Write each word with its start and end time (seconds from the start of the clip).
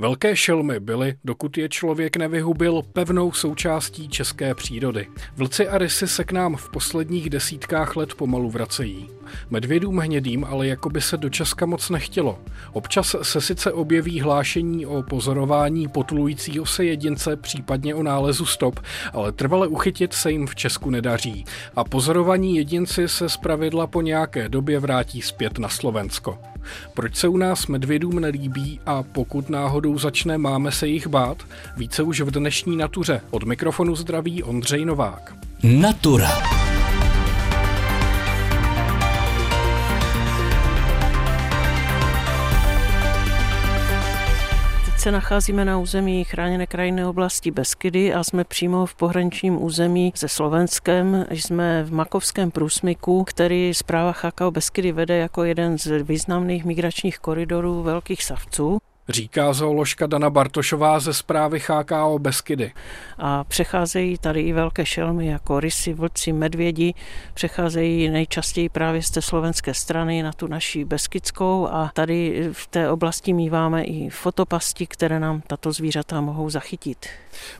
Velké 0.00 0.36
šelmy 0.36 0.80
byly, 0.80 1.14
dokud 1.24 1.58
je 1.58 1.68
člověk 1.68 2.16
nevyhubil, 2.16 2.82
pevnou 2.92 3.32
součástí 3.32 4.08
české 4.08 4.54
přírody. 4.54 5.06
Vlci 5.36 5.68
a 5.68 5.78
rysy 5.78 6.08
se 6.08 6.24
k 6.24 6.32
nám 6.32 6.56
v 6.56 6.70
posledních 6.70 7.30
desítkách 7.30 7.96
let 7.96 8.14
pomalu 8.14 8.50
vracejí. 8.50 9.08
Medvědům 9.50 9.98
hnědým 9.98 10.44
ale 10.44 10.66
jako 10.66 10.90
by 10.90 11.00
se 11.00 11.16
do 11.16 11.30
Česka 11.30 11.66
moc 11.66 11.90
nechtělo. 11.90 12.38
Občas 12.72 13.16
se 13.22 13.40
sice 13.40 13.72
objeví 13.72 14.20
hlášení 14.20 14.86
o 14.86 15.02
pozorování 15.02 15.88
potulujícího 15.88 16.66
se 16.66 16.84
jedince, 16.84 17.36
případně 17.36 17.94
o 17.94 18.02
nálezu 18.02 18.46
stop, 18.46 18.80
ale 19.12 19.32
trvale 19.32 19.66
uchytit 19.66 20.12
se 20.12 20.32
jim 20.32 20.46
v 20.46 20.54
Česku 20.54 20.90
nedaří. 20.90 21.44
A 21.76 21.84
pozorovaní 21.84 22.56
jedinci 22.56 23.08
se 23.08 23.28
zpravidla 23.28 23.86
po 23.86 24.02
nějaké 24.02 24.48
době 24.48 24.80
vrátí 24.80 25.22
zpět 25.22 25.58
na 25.58 25.68
Slovensko. 25.68 26.38
Proč 26.94 27.16
se 27.16 27.28
u 27.28 27.36
nás 27.36 27.66
medvědům 27.66 28.20
nelíbí 28.20 28.80
a 28.86 29.02
pokud 29.02 29.48
náhodou 29.50 29.87
začne, 29.96 30.38
máme 30.38 30.72
se 30.72 30.86
jich 30.86 31.06
bát? 31.06 31.38
Více 31.76 32.02
už 32.02 32.20
v 32.20 32.30
dnešní 32.30 32.76
natuře. 32.76 33.20
Od 33.30 33.44
mikrofonu 33.44 33.96
zdraví 33.96 34.42
Ondřej 34.42 34.84
Novák. 34.84 35.34
Natura. 35.62 36.58
se 45.08 45.12
nacházíme 45.12 45.64
na 45.64 45.78
území 45.78 46.24
chráněné 46.24 46.66
krajinné 46.66 47.06
oblasti 47.06 47.50
Beskydy 47.50 48.14
a 48.14 48.24
jsme 48.24 48.44
přímo 48.44 48.86
v 48.86 48.94
pohraničním 48.94 49.62
území 49.62 50.12
se 50.16 50.28
Slovenskem. 50.28 51.26
Jsme 51.30 51.84
v 51.84 51.92
Makovském 51.92 52.50
průsmyku, 52.50 53.24
který 53.24 53.74
zpráva 53.74 54.14
HKO 54.22 54.50
Beskydy 54.50 54.92
vede 54.92 55.16
jako 55.16 55.44
jeden 55.44 55.78
z 55.78 56.02
významných 56.02 56.64
migračních 56.64 57.18
koridorů 57.18 57.82
velkých 57.82 58.24
savců 58.24 58.78
říká 59.08 59.52
zooložka 59.52 60.06
Dana 60.06 60.30
Bartošová 60.30 61.00
ze 61.00 61.14
zprávy 61.14 61.62
HKO 61.66 62.18
Beskydy. 62.18 62.72
A 63.18 63.44
přecházejí 63.44 64.18
tady 64.18 64.40
i 64.40 64.52
velké 64.52 64.86
šelmy 64.86 65.26
jako 65.26 65.60
rysy, 65.60 65.92
vlci, 65.92 66.32
medvědi, 66.32 66.94
přecházejí 67.34 68.08
nejčastěji 68.08 68.68
právě 68.68 69.02
z 69.02 69.10
té 69.10 69.22
slovenské 69.22 69.74
strany 69.74 70.22
na 70.22 70.32
tu 70.32 70.46
naší 70.46 70.84
Beskydskou 70.84 71.68
a 71.70 71.90
tady 71.94 72.48
v 72.52 72.66
té 72.66 72.90
oblasti 72.90 73.32
míváme 73.32 73.84
i 73.84 74.10
fotopasti, 74.10 74.86
které 74.86 75.20
nám 75.20 75.40
tato 75.46 75.72
zvířata 75.72 76.20
mohou 76.20 76.50
zachytit. 76.50 77.06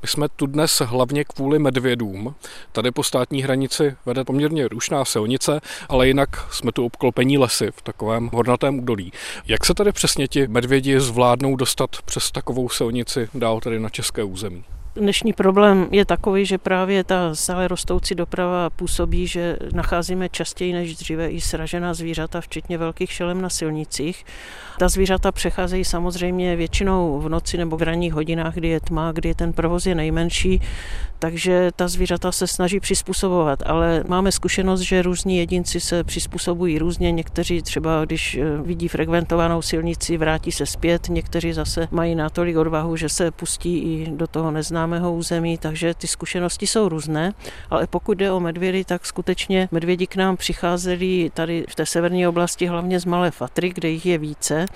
My 0.02 0.08
jsme 0.08 0.28
tu 0.36 0.46
dnes 0.46 0.82
hlavně 0.84 1.24
kvůli 1.24 1.58
medvědům. 1.58 2.34
Tady 2.72 2.90
po 2.90 3.02
státní 3.02 3.42
hranici 3.42 3.96
vede 4.06 4.24
poměrně 4.24 4.68
rušná 4.68 5.04
silnice, 5.04 5.60
ale 5.88 6.08
jinak 6.08 6.28
jsme 6.52 6.72
tu 6.72 6.86
obklopení 6.86 7.38
lesy 7.38 7.70
v 7.70 7.82
takovém 7.82 8.30
hornatém 8.32 8.78
údolí. 8.78 9.12
Jak 9.46 9.66
se 9.66 9.74
tady 9.74 9.92
přesně 9.92 10.28
ti 10.28 10.46
medvědi 10.46 11.00
zvládnou 11.38 11.56
dostat 11.56 11.90
přes 12.04 12.30
takovou 12.30 12.68
silnici 12.68 13.28
dál 13.34 13.60
tady 13.60 13.80
na 13.80 13.88
české 13.88 14.24
území? 14.24 14.64
Dnešní 14.94 15.32
problém 15.32 15.88
je 15.90 16.04
takový, 16.04 16.46
že 16.46 16.58
právě 16.58 17.04
ta 17.04 17.34
stále 17.34 17.68
rostoucí 17.68 18.14
doprava 18.14 18.70
působí, 18.70 19.26
že 19.26 19.56
nacházíme 19.72 20.28
častěji 20.28 20.72
než 20.72 20.96
dříve 20.96 21.30
i 21.30 21.40
sražená 21.40 21.94
zvířata, 21.94 22.40
včetně 22.40 22.78
velkých 22.78 23.12
šelem 23.12 23.40
na 23.40 23.48
silnicích. 23.48 24.24
Ta 24.78 24.88
zvířata 24.88 25.32
přecházejí 25.32 25.84
samozřejmě 25.84 26.56
většinou 26.56 27.20
v 27.20 27.28
noci 27.28 27.56
nebo 27.56 27.76
v 27.76 27.82
ranních 27.82 28.12
hodinách, 28.12 28.54
kdy 28.54 28.68
je 28.68 28.80
tma, 28.80 29.12
kdy 29.12 29.34
ten 29.34 29.52
provoz 29.52 29.86
je 29.86 29.94
nejmenší, 29.94 30.60
takže 31.18 31.70
ta 31.76 31.88
zvířata 31.88 32.32
se 32.32 32.46
snaží 32.46 32.80
přizpůsobovat, 32.80 33.62
ale 33.66 34.04
máme 34.08 34.32
zkušenost, 34.32 34.80
že 34.80 35.02
různí 35.02 35.38
jedinci 35.38 35.80
se 35.80 36.04
přizpůsobují 36.04 36.78
různě. 36.78 37.12
Někteří 37.12 37.62
třeba, 37.62 38.04
když 38.04 38.34
eh, 38.34 38.62
vidí 38.62 38.88
frekventovanou 38.88 39.62
silnici, 39.62 40.16
vrátí 40.16 40.52
se 40.52 40.66
zpět, 40.66 41.08
někteří 41.08 41.52
zase 41.52 41.88
mají 41.90 42.14
natolik 42.14 42.56
odvahu, 42.56 42.96
že 42.96 43.08
se 43.08 43.30
pustí 43.30 43.78
i 43.78 44.10
do 44.10 44.26
toho 44.26 44.50
neznámého 44.50 45.12
území, 45.12 45.58
takže 45.58 45.94
ty 45.94 46.06
zkušenosti 46.06 46.66
jsou 46.66 46.88
různé, 46.88 47.32
ale 47.70 47.86
pokud 47.86 48.18
jde 48.18 48.32
o 48.32 48.40
medvědy, 48.40 48.84
tak 48.84 49.06
skutečně 49.06 49.68
medvědi 49.72 50.06
k 50.06 50.16
nám 50.16 50.36
přicházeli 50.36 51.30
tady 51.34 51.64
v 51.68 51.74
té 51.74 51.86
severní 51.86 52.26
oblasti 52.26 52.66
hlavně 52.66 53.00
z 53.00 53.04
Malé 53.04 53.30
Fatry, 53.30 53.72
kde 53.74 53.88
jich 53.88 54.06
je 54.06 54.18
více 54.18 54.67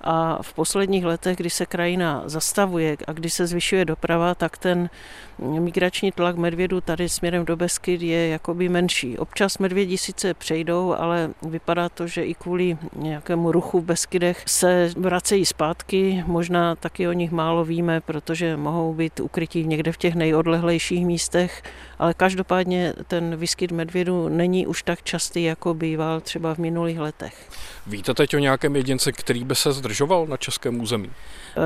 a 0.00 0.42
v 0.42 0.52
posledních 0.52 1.04
letech, 1.04 1.36
kdy 1.36 1.50
se 1.50 1.66
krajina 1.66 2.22
zastavuje 2.26 2.96
a 3.06 3.12
kdy 3.12 3.30
se 3.30 3.46
zvyšuje 3.46 3.84
doprava, 3.84 4.34
tak 4.34 4.58
ten 4.58 4.90
migrační 5.38 6.12
tlak 6.12 6.36
medvědů 6.36 6.80
tady 6.80 7.08
směrem 7.08 7.44
do 7.44 7.56
Beskyd 7.56 8.02
je 8.02 8.28
jakoby 8.28 8.68
menší. 8.68 9.18
Občas 9.18 9.58
medvědi 9.58 9.98
sice 9.98 10.34
přejdou, 10.34 10.94
ale 10.98 11.30
vypadá 11.42 11.88
to, 11.88 12.06
že 12.06 12.24
i 12.24 12.34
kvůli 12.34 12.78
nějakému 12.96 13.52
ruchu 13.52 13.80
v 13.80 13.84
Beskydech 13.84 14.42
se 14.46 14.90
vracejí 14.96 15.46
zpátky. 15.46 16.24
Možná 16.26 16.76
taky 16.76 17.08
o 17.08 17.12
nich 17.12 17.30
málo 17.30 17.64
víme, 17.64 18.00
protože 18.00 18.56
mohou 18.56 18.94
být 18.94 19.20
ukrytí 19.20 19.64
někde 19.64 19.92
v 19.92 19.96
těch 19.96 20.14
nejodlehlejších 20.14 21.06
místech, 21.06 21.62
ale 21.98 22.14
každopádně 22.14 22.94
ten 23.06 23.36
výskyt 23.36 23.72
medvědů 23.72 24.28
není 24.28 24.66
už 24.66 24.82
tak 24.82 25.02
častý, 25.02 25.42
jako 25.42 25.74
býval 25.74 26.20
třeba 26.20 26.54
v 26.54 26.58
minulých 26.58 26.98
letech. 26.98 27.48
Víte 27.86 28.14
teď 28.14 28.34
o 28.34 28.38
nějakém 28.38 28.76
jedinci, 28.76 29.12
který 29.12 29.44
by 29.44 29.54
se 29.54 29.72
zdržoval 29.72 30.26
na 30.26 30.36
českém 30.36 30.80
území? 30.80 31.10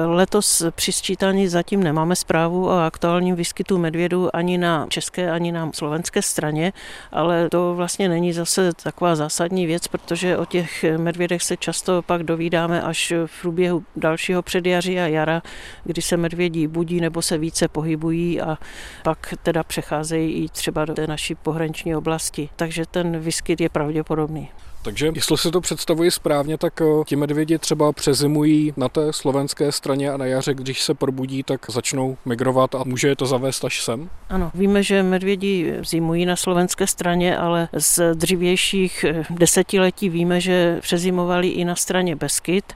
Letos 0.07 0.63
při 0.71 0.93
sčítání 0.93 1.49
zatím 1.49 1.83
nemáme 1.83 2.17
zprávu 2.17 2.67
o 2.67 2.71
aktuálním 2.71 3.35
výskytu 3.35 3.79
medvědů 3.79 4.37
ani 4.37 4.59
na 4.59 4.87
české, 4.89 5.31
ani 5.31 5.53
na 5.53 5.71
slovenské 5.75 6.23
straně, 6.23 6.73
ale 7.13 7.49
to 7.49 7.75
vlastně 7.75 8.09
není 8.09 8.33
zase 8.33 8.73
taková 8.83 9.17
zásadní 9.17 9.67
věc, 9.67 9.89
protože 9.89 10.37
o 10.37 10.45
těch 10.45 10.85
medvědech 10.97 11.43
se 11.43 11.57
často 11.57 12.03
pak 12.03 12.23
dovídáme 12.23 12.83
až 12.83 13.13
v 13.27 13.41
průběhu 13.43 13.85
dalšího 13.97 14.43
předjaří 14.43 15.01
a 15.01 15.07
jara, 15.07 15.43
kdy 15.85 16.03
se 16.03 16.17
medvědí 16.17 16.67
budí 16.67 17.01
nebo 17.01 17.23
se 17.23 17.39
více 17.39 17.69
pohybují 17.69 18.41
a 18.41 18.59
pak 19.03 19.35
teda 19.43 19.63
přecházejí 19.63 20.45
i 20.45 20.49
třeba 20.49 20.85
do 20.85 20.95
té 20.95 21.07
naší 21.07 21.35
pohraniční 21.35 21.97
oblasti. 21.97 22.49
Takže 22.57 22.85
ten 22.91 23.19
výskyt 23.21 23.61
je 23.61 23.69
pravděpodobný. 23.69 24.49
Takže 24.83 25.13
jestli 25.15 25.39
si 25.39 25.51
to 25.51 25.61
představuji 25.61 26.11
správně, 26.11 26.59
tak 26.59 26.81
eh, 26.81 26.85
ti 27.05 27.17
medvědi 27.17 27.59
třeba 27.59 27.93
přezimují 27.93 28.73
na 28.77 28.89
té 28.89 29.13
slovenské 29.13 29.73
straně 29.73 30.11
a 30.11 30.17
na 30.17 30.27
jaře, 30.27 30.55
když 30.55 30.83
se 30.83 30.95
probudí, 30.95 31.43
tak 31.43 31.71
začnou 31.71 32.17
migrovat 32.25 32.75
a 32.75 32.83
může 32.85 33.09
je 33.09 33.17
to 33.17 33.27
zavést 33.27 33.65
až 33.65 33.83
sem? 33.83 34.11
Ano, 34.29 34.51
víme, 34.55 34.83
že 34.83 35.03
medvědi 35.03 35.75
zimují 35.85 36.27
na 36.27 36.37
slovenské 36.37 36.87
straně, 36.87 37.39
ale 37.39 37.69
z 37.77 38.15
dřívějších 38.15 39.05
eh, 39.05 39.25
desetiletí 39.31 40.09
víme, 40.09 40.41
že 40.41 40.79
přezimovali 40.81 41.49
i 41.49 41.65
na 41.65 41.77
straně 41.77 42.17
Beskyt. 42.17 42.73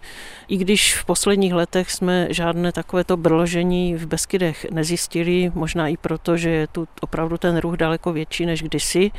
I 0.48 0.56
když 0.56 0.96
v 0.96 1.04
posledních 1.04 1.54
letech 1.54 1.90
jsme 1.90 2.26
žádné 2.30 2.72
takovéto 2.72 3.16
brložení 3.16 3.94
v 3.94 4.06
Beskydech 4.06 4.66
nezjistili, 4.70 5.52
možná 5.54 5.88
i 5.88 5.96
proto, 5.96 6.36
že 6.36 6.50
je 6.50 6.66
tu 6.66 6.88
opravdu 7.00 7.38
ten 7.38 7.56
ruch 7.56 7.76
daleko 7.76 8.12
větší 8.12 8.46
než 8.46 8.62
kdysi, 8.62 9.10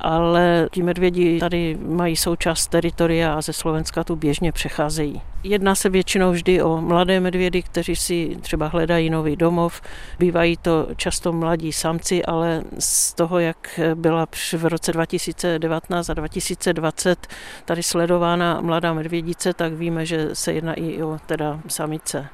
ale 0.00 0.68
ti 0.72 0.82
medvědi 0.82 1.38
tady 1.40 1.78
mají 1.86 2.16
součást 2.16 2.66
teritoria 2.66 3.34
a 3.34 3.40
ze 3.40 3.52
Slovenska 3.52 4.04
tu 4.04 4.16
běžně 4.16 4.52
přecházejí. 4.52 5.22
Jedná 5.42 5.74
se 5.74 5.88
většinou 5.88 6.30
vždy 6.30 6.62
o 6.62 6.80
mladé 6.80 7.20
medvědy, 7.20 7.62
kteří 7.62 7.96
si 7.96 8.36
třeba 8.40 8.66
hledají 8.66 9.10
nový 9.10 9.36
domov. 9.36 9.82
Bývají 10.18 10.56
to 10.56 10.88
často 10.96 11.32
mladí 11.32 11.72
samci, 11.72 12.24
ale 12.24 12.62
z 12.78 13.14
toho, 13.14 13.38
jak 13.38 13.80
byla 13.94 14.26
v 14.56 14.64
roce 14.64 14.92
2019 14.92 16.10
a 16.10 16.14
2020 16.14 17.26
tady 17.64 17.82
sledována 17.82 18.60
mladá 18.60 18.94
medvědice, 18.94 19.54
tak 19.54 19.72
víme, 19.72 20.06
že 20.06 20.28
se 20.32 20.52
jedná 20.52 20.74
i 20.74 21.02
o 21.02 21.18
teda 21.26 21.60
samice. 21.68 22.28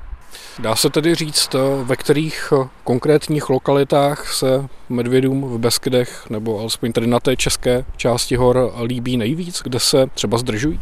Dá 0.58 0.76
se 0.76 0.90
tedy 0.90 1.14
říct, 1.14 1.54
ve 1.82 1.96
kterých 1.96 2.52
konkrétních 2.84 3.50
lokalitách 3.50 4.32
se 4.32 4.68
medvědům 4.88 5.42
v 5.42 5.58
Beskydech 5.58 6.30
nebo 6.30 6.60
alespoň 6.60 6.92
tady 6.92 7.06
na 7.06 7.20
té 7.20 7.36
české 7.36 7.84
části 7.96 8.36
hor 8.36 8.72
líbí 8.82 9.16
nejvíc, 9.16 9.62
kde 9.62 9.80
se 9.80 10.06
třeba 10.14 10.38
zdržují? 10.38 10.80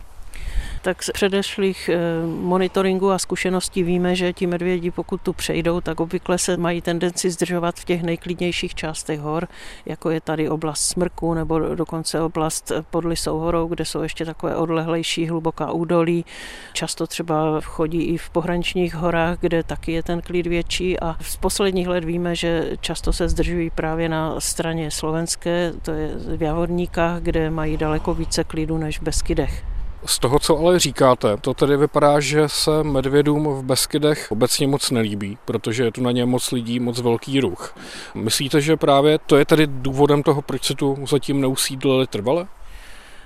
Tak 0.83 1.03
z 1.03 1.11
předešlých 1.11 1.89
eh, 1.89 1.99
monitoringů 2.27 3.11
a 3.11 3.19
zkušeností 3.19 3.83
víme, 3.83 4.15
že 4.15 4.33
ti 4.33 4.47
medvědi, 4.47 4.91
pokud 4.91 5.21
tu 5.21 5.33
přejdou, 5.33 5.81
tak 5.81 6.01
obvykle 6.01 6.39
se 6.39 6.57
mají 6.57 6.81
tendenci 6.81 7.31
zdržovat 7.31 7.77
v 7.77 7.85
těch 7.85 8.03
nejklidnějších 8.03 8.75
částech 8.75 9.21
hor, 9.21 9.49
jako 9.87 10.11
je 10.11 10.21
tady 10.21 10.49
oblast 10.49 10.81
Smrku 10.81 11.35
nebo 11.35 11.59
dokonce 11.59 12.21
oblast 12.21 12.73
pod 12.91 13.05
Lisou 13.05 13.39
horou, 13.39 13.67
kde 13.67 13.85
jsou 13.85 14.03
ještě 14.03 14.25
takové 14.25 14.57
odlehlejší 14.57 15.29
hluboká 15.29 15.73
údolí. 15.73 16.25
Často 16.73 17.07
třeba 17.07 17.61
chodí 17.61 18.03
i 18.03 18.17
v 18.17 18.31
pohraničních 18.31 18.95
horách, 18.95 19.39
kde 19.41 19.63
taky 19.63 19.93
je 19.93 20.03
ten 20.03 20.23
klid 20.23 20.47
větší 20.47 21.01
a 21.01 21.17
z 21.21 21.37
posledních 21.37 21.89
let 21.89 22.05
víme, 22.05 22.37
že 22.37 22.71
často 22.81 23.13
se 23.13 23.29
zdržují 23.29 23.71
právě 23.71 24.09
na 24.09 24.41
straně 24.41 24.91
slovenské, 24.91 25.73
to 25.83 25.91
je 25.91 26.11
v 26.37 26.43
Javorníkách, 26.43 27.23
kde 27.23 27.51
mají 27.51 27.77
daleko 27.77 28.15
více 28.15 28.45
klidu 28.45 28.79
než 28.79 28.99
v 28.99 29.03
Beskydech. 29.03 29.65
Z 30.07 30.19
toho, 30.19 30.39
co 30.39 30.59
ale 30.59 30.79
říkáte, 30.79 31.37
to 31.37 31.55
tedy 31.55 31.77
vypadá, 31.77 32.21
že 32.21 32.49
se 32.49 32.83
medvědům 32.83 33.49
v 33.49 33.63
Beskydech 33.63 34.27
obecně 34.31 34.67
moc 34.67 34.91
nelíbí, 34.91 35.39
protože 35.45 35.85
je 35.85 35.93
tu 35.93 36.03
na 36.03 36.11
ně 36.11 36.27
moc 36.27 36.51
lidí, 36.51 36.81
moc 36.81 37.01
velký 37.01 37.41
ruch. 37.41 37.75
Myslíte, 38.15 38.61
že 38.61 38.77
právě 38.77 39.19
to 39.19 39.37
je 39.37 39.45
tedy 39.45 39.67
důvodem 39.67 40.23
toho, 40.23 40.43
proč 40.43 40.65
se 40.65 40.75
tu 40.75 40.99
zatím 41.11 41.41
neusídlili 41.41 42.07
trvale? 42.07 42.47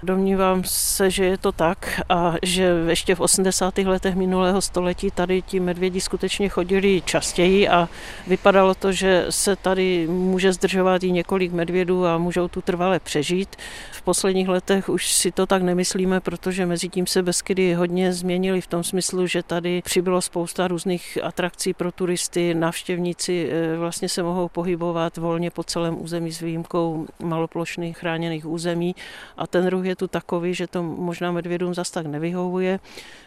Domnívám 0.05 0.63
se, 0.65 1.11
že 1.11 1.25
je 1.25 1.39
to 1.39 1.53
tak 1.53 2.01
a 2.09 2.35
že 2.43 2.75
ještě 2.89 3.15
v 3.15 3.21
80. 3.21 3.79
letech 3.79 4.15
minulého 4.15 4.61
století 4.61 5.11
tady 5.11 5.43
ti 5.43 5.61
medvědi 5.61 6.01
skutečně 6.01 6.49
chodili 6.49 7.03
častěji 7.05 7.69
a 7.69 7.89
vypadalo 8.27 8.75
to, 8.75 8.93
že 8.93 9.27
se 9.31 9.57
tady 9.57 10.07
může 10.07 10.53
zdržovat 10.53 11.03
i 11.03 11.13
několik 11.13 11.53
medvědů 11.53 12.07
a 12.07 12.19
můžou 12.19 12.49
tu 12.49 12.61
trvale 12.61 13.01
přežít. 13.01 13.57
V 13.93 14.03
posledních 14.03 14.49
letech 14.49 14.89
už 14.89 15.13
si 15.13 15.33
to 15.33 15.47
tak 15.47 15.63
nemyslíme, 15.63 16.21
protože 16.21 16.67
mezi 16.67 16.89
tím 16.89 17.07
se 17.07 17.23
Beskydy 17.23 17.75
hodně 17.75 18.13
změnily 18.13 18.61
v 18.61 18.67
tom 18.67 18.85
smyslu, 18.85 19.27
že 19.27 19.43
tady 19.43 19.83
přibylo 19.85 20.21
spousta 20.21 20.69
různých 20.69 21.19
atrakcí 21.23 21.75
pro 21.75 21.93
turisty, 21.93 22.55
návštěvníci 22.55 23.49
eh, 23.51 23.77
vlastně 23.77 24.09
se 24.09 24.23
mohou 24.23 24.49
pohybovat 24.49 25.17
volně 25.17 25.51
po 25.51 25.65
celém 25.65 26.03
území 26.03 26.33
s 26.33 26.41
výjimkou 26.41 27.07
maloplošných 27.23 27.99
chráněných 27.99 28.47
území 28.47 28.95
a 29.37 29.47
ten 29.47 29.67
ruch 29.67 29.85
je 29.85 29.94
tu 29.97 30.09
takový, 30.09 30.55
že 30.55 30.67
to 30.67 30.83
možná 30.83 31.33
medvědům 31.33 31.75
zas 31.75 31.91
tak 31.91 32.07
nevyhovuje. 32.07 32.81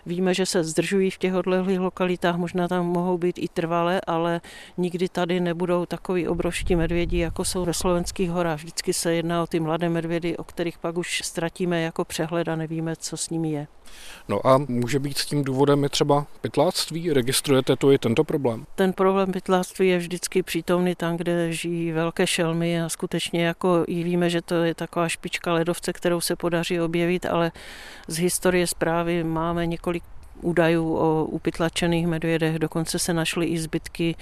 Víme, 0.05 0.33
že 0.33 0.45
se 0.45 0.63
zdržují 0.63 1.11
v 1.11 1.17
těch 1.17 1.35
odlehlých 1.35 1.79
lokalitách, 1.79 2.37
možná 2.37 2.67
tam 2.67 2.85
mohou 2.85 3.17
být 3.17 3.37
i 3.39 3.47
trvale, 3.47 4.01
ale 4.07 4.41
nikdy 4.77 5.09
tady 5.09 5.39
nebudou 5.39 5.85
takový 5.85 6.27
obrovští 6.27 6.75
medvědi, 6.75 7.17
jako 7.17 7.45
jsou 7.45 7.65
ve 7.65 7.73
slovenských 7.73 8.29
horách. 8.29 8.59
Vždycky 8.59 8.93
se 8.93 9.13
jedná 9.13 9.43
o 9.43 9.47
ty 9.47 9.59
mladé 9.59 9.89
medvědy, 9.89 10.37
o 10.37 10.43
kterých 10.43 10.77
pak 10.77 10.97
už 10.97 11.21
ztratíme 11.23 11.81
jako 11.81 12.05
přehled 12.05 12.47
a 12.47 12.55
nevíme, 12.55 12.95
co 12.95 13.17
s 13.17 13.29
nimi 13.29 13.51
je. 13.51 13.67
No 14.27 14.47
a 14.47 14.57
může 14.57 14.99
být 14.99 15.17
s 15.17 15.25
tím 15.25 15.43
důvodem 15.43 15.83
i 15.83 15.89
třeba 15.89 16.25
pytláctví? 16.41 17.13
Registrujete 17.13 17.75
to 17.75 17.91
i 17.91 17.97
tento 17.97 18.23
problém? 18.23 18.65
Ten 18.75 18.93
problém 18.93 19.31
pytláctví 19.31 19.87
je 19.87 19.97
vždycky 19.97 20.43
přítomný 20.43 20.95
tam, 20.95 21.17
kde 21.17 21.53
žijí 21.53 21.91
velké 21.91 22.27
šelmy 22.27 22.81
a 22.81 22.89
skutečně 22.89 23.45
jako 23.45 23.83
i 23.87 24.03
víme, 24.03 24.29
že 24.29 24.41
to 24.41 24.55
je 24.55 24.75
taková 24.75 25.09
špička 25.09 25.53
ledovce, 25.53 25.93
kterou 25.93 26.21
se 26.21 26.35
podaří 26.35 26.56
objevit, 26.83 27.25
ale 27.25 27.51
z 28.07 28.17
historie 28.17 28.67
zprávy 28.67 29.23
máme 29.23 29.65
několik 29.65 30.03
údajů 30.41 30.95
o 30.95 31.25
upytlačených 31.25 32.07
medvědech, 32.07 32.59
dokonce 32.59 32.99
se 32.99 33.13
našly 33.13 33.45
i 33.45 33.59
zbytky. 33.59 34.15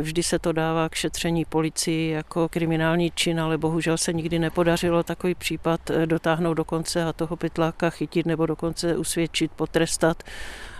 Vždy 0.00 0.22
se 0.22 0.38
to 0.38 0.52
dává 0.52 0.88
k 0.88 0.94
šetření 0.94 1.44
policii 1.44 2.10
jako 2.10 2.48
kriminální 2.48 3.10
čin, 3.14 3.40
ale 3.40 3.58
bohužel 3.58 3.98
se 3.98 4.12
nikdy 4.12 4.38
nepodařilo 4.38 5.02
takový 5.02 5.34
případ 5.34 5.80
dotáhnout 6.06 6.54
do 6.54 6.64
konce 6.64 7.04
a 7.04 7.12
toho 7.12 7.36
pytláka 7.36 7.90
chytit 7.90 8.26
nebo 8.26 8.46
dokonce 8.46 8.96
usvědčit, 8.96 9.52
potrestat. 9.52 10.22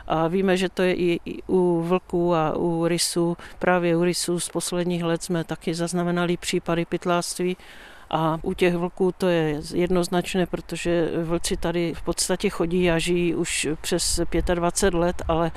A 0.07 0.29
víme, 0.29 0.57
že 0.57 0.69
to 0.69 0.83
je 0.83 0.95
i 0.95 1.21
u 1.47 1.83
vlků 1.83 2.35
a 2.35 2.57
u 2.57 2.87
rysů. 2.87 3.37
Právě 3.59 3.97
u 3.97 4.05
rysů 4.05 4.41
z 4.41 4.49
posledních 4.49 5.05
let 5.05 5.23
jsme 5.23 5.45
taky 5.45 5.75
zaznamenali 5.75 6.37
případy 6.37 6.85
pytláctví 6.85 7.57
a 8.11 8.39
u 8.43 8.55
těch 8.55 8.75
vlků 8.75 9.13
to 9.19 9.29
je 9.29 9.61
jednoznačné, 9.75 10.47
protože 10.47 11.11
vlci 11.23 11.57
tady 11.57 11.95
v 11.95 12.03
podstatě 12.03 12.51
chodí 12.51 12.91
a 12.91 12.99
žijí 12.99 13.35
už 13.35 13.69
přes 13.81 14.21
25 14.55 14.99
let, 14.99 15.23
ale 15.29 15.53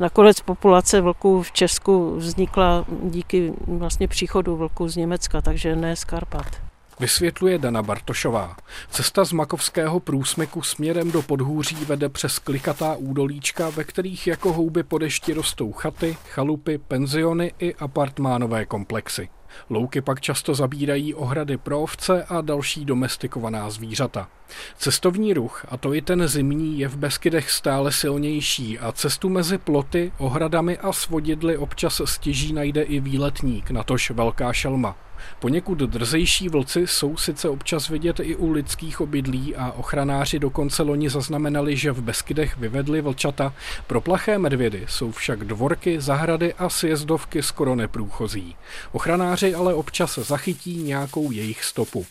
nakonec 0.00 0.40
populace 0.40 1.00
vlků 1.00 1.42
v 1.42 1.52
Česku 1.52 2.16
vznikla 2.16 2.84
díky 3.02 3.52
vlastně 3.66 4.08
příchodu 4.08 4.56
vlků 4.56 4.88
z 4.88 4.96
Německa, 4.96 5.40
takže 5.40 5.76
ne 5.76 5.96
z 5.96 6.04
Karpat. 6.04 6.68
Vysvětluje 7.00 7.58
Dana 7.58 7.82
Bartošová. 7.82 8.56
Cesta 8.90 9.24
z 9.24 9.32
Makovského 9.32 10.00
průsmyku 10.00 10.62
směrem 10.62 11.10
do 11.10 11.22
podhůří 11.22 11.76
vede 11.84 12.08
přes 12.08 12.38
klikatá 12.38 12.96
údolíčka, 12.96 13.70
ve 13.70 13.84
kterých 13.84 14.26
jako 14.26 14.52
houby 14.52 14.82
po 14.82 14.98
dešti 14.98 15.32
rostou 15.32 15.72
chaty, 15.72 16.16
chalupy, 16.28 16.78
penziony 16.78 17.52
i 17.58 17.74
apartmánové 17.74 18.64
komplexy. 18.64 19.28
Louky 19.70 20.00
pak 20.00 20.20
často 20.20 20.54
zabírají 20.54 21.14
ohrady 21.14 21.56
pro 21.56 21.80
ovce 21.80 22.24
a 22.24 22.40
další 22.40 22.84
domestikovaná 22.84 23.70
zvířata. 23.70 24.28
Cestovní 24.76 25.34
ruch, 25.34 25.66
a 25.68 25.76
to 25.76 25.94
i 25.94 26.02
ten 26.02 26.28
zimní, 26.28 26.78
je 26.78 26.88
v 26.88 26.96
Beskydech 26.96 27.50
stále 27.50 27.92
silnější 27.92 28.78
a 28.78 28.92
cestu 28.92 29.28
mezi 29.28 29.58
ploty, 29.58 30.12
ohradami 30.18 30.78
a 30.78 30.92
svodidly 30.92 31.56
občas 31.56 32.00
stěží 32.04 32.52
najde 32.52 32.82
i 32.82 33.00
výletník, 33.00 33.70
natož 33.70 34.10
velká 34.10 34.52
šelma. 34.52 35.07
Poněkud 35.38 35.78
drzejší 35.78 36.48
vlci 36.48 36.86
jsou 36.86 37.16
sice 37.16 37.48
občas 37.48 37.88
vidět 37.88 38.20
i 38.20 38.36
u 38.36 38.50
lidských 38.50 39.00
obydlí 39.00 39.56
a 39.56 39.72
ochranáři 39.72 40.38
dokonce 40.38 40.82
loni 40.82 41.10
zaznamenali, 41.10 41.76
že 41.76 41.92
v 41.92 42.00
Beskydech 42.00 42.56
vyvedli 42.56 43.00
vlčata. 43.00 43.54
Pro 43.86 44.00
plaché 44.00 44.38
medvědy 44.38 44.84
jsou 44.88 45.12
však 45.12 45.44
dvorky, 45.44 46.00
zahrady 46.00 46.54
a 46.54 46.68
sjezdovky 46.68 47.42
skoro 47.42 47.74
neprůchozí. 47.74 48.56
Ochranáři 48.92 49.54
ale 49.54 49.74
občas 49.74 50.18
zachytí 50.18 50.76
nějakou 50.76 51.30
jejich 51.30 51.64
stopu. 51.64 52.06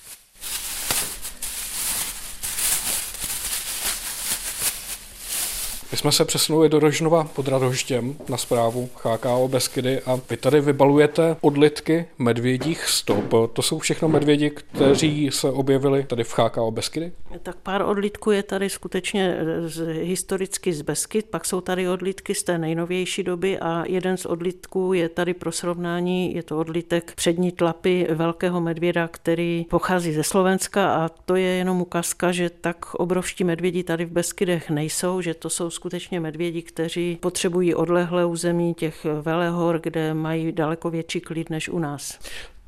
My 5.91 5.97
jsme 5.97 6.11
se 6.11 6.25
přesunuli 6.25 6.69
do 6.69 6.79
Rožnova 6.79 7.23
pod 7.23 7.47
Radožděm 7.47 8.15
na 8.29 8.37
zprávu 8.37 8.89
HKO 9.03 9.47
Beskydy 9.47 10.01
a 10.01 10.19
vy 10.29 10.37
tady 10.37 10.61
vybalujete 10.61 11.35
odlitky 11.41 12.05
medvědích 12.17 12.85
stop. 12.85 13.33
To 13.53 13.61
jsou 13.61 13.79
všechno 13.79 14.07
medvědi, 14.07 14.49
kteří 14.49 15.29
se 15.31 15.51
objevili 15.51 16.03
tady 16.03 16.23
v 16.23 16.39
HKO 16.39 16.71
Beskydy? 16.71 17.11
Tak 17.43 17.55
pár 17.55 17.81
odlitků 17.81 18.31
je 18.31 18.43
tady 18.43 18.69
skutečně 18.69 19.37
z, 19.65 19.87
historicky 19.87 20.73
z 20.73 20.81
Beskyd, 20.81 21.25
pak 21.29 21.45
jsou 21.45 21.61
tady 21.61 21.89
odlitky 21.89 22.35
z 22.35 22.43
té 22.43 22.57
nejnovější 22.57 23.23
doby 23.23 23.59
a 23.59 23.83
jeden 23.87 24.17
z 24.17 24.25
odlitků 24.25 24.93
je 24.93 25.09
tady 25.09 25.33
pro 25.33 25.51
srovnání, 25.51 26.35
je 26.35 26.43
to 26.43 26.57
odlitek 26.57 27.13
přední 27.15 27.51
tlapy 27.51 28.07
velkého 28.09 28.61
medvěda, 28.61 29.07
který 29.07 29.65
pochází 29.69 30.13
ze 30.13 30.23
Slovenska 30.23 30.95
a 30.95 31.09
to 31.09 31.35
je 31.35 31.47
jenom 31.47 31.81
ukázka, 31.81 32.31
že 32.31 32.49
tak 32.49 32.95
obrovští 32.95 33.43
medvědi 33.43 33.83
tady 33.83 34.05
v 34.05 34.11
Beskydech 34.11 34.69
nejsou, 34.69 35.21
že 35.21 35.33
to 35.33 35.49
jsou 35.49 35.69
skutečně 35.69 36.19
medvědi, 36.19 36.61
kteří 36.61 37.17
potřebují 37.21 37.75
odlehlé 37.75 38.25
území 38.25 38.73
těch 38.73 39.05
velehor, 39.21 39.79
kde 39.79 40.13
mají 40.13 40.51
daleko 40.51 40.89
větší 40.89 41.21
klid 41.21 41.49
než 41.49 41.69
u 41.69 41.79
nás. 41.79 42.19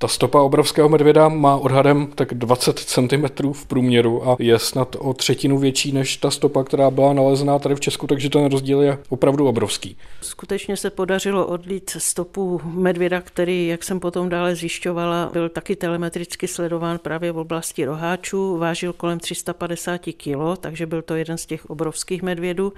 Ta 0.02 0.08
stopa 0.08 0.42
obrovského 0.42 0.90
medvěda 0.90 1.30
má 1.30 1.56
odhadem 1.56 2.08
tak 2.16 2.34
20 2.34 2.80
cm 2.80 3.54
v 3.54 3.66
průměru 3.66 4.30
a 4.30 4.36
je 4.40 4.60
snad 4.60 4.96
o 5.00 5.14
třetinu 5.14 5.58
větší 5.58 5.92
než 5.92 6.18
ta 6.18 6.32
stopa, 6.32 6.64
která 6.64 6.92
byla 6.92 7.14
nalezená 7.14 7.60
tady 7.60 7.76
v 7.76 7.80
Česku, 7.80 8.08
takže 8.08 8.30
ten 8.30 8.46
rozdíl 8.46 8.82
je 8.82 8.98
opravdu 9.10 9.48
obrovský. 9.48 9.98
Skutečně 10.22 10.78
se 10.78 10.90
podařilo 10.90 11.48
odlít 11.48 11.90
stopu 11.98 12.62
medvěda, 12.64 13.22
který, 13.22 13.68
jak 13.68 13.84
jsem 13.84 14.00
potom 14.00 14.30
dále 14.30 14.56
zjišťovala, 14.56 15.30
byl 15.34 15.50
taky 15.50 15.76
telemetricky 15.76 16.48
sledován 16.48 17.00
právě 17.00 17.32
v 17.32 17.38
oblasti 17.38 17.86
roháčů, 17.86 18.58
vážil 18.58 18.94
kolem 18.94 19.20
350 19.20 19.98
kg, 19.98 20.60
takže 20.60 20.86
byl 20.86 21.02
to 21.02 21.16
jeden 21.16 21.38
z 21.38 21.46
těch 21.46 21.70
obrovských 21.70 22.22
medvědů. 22.22 22.74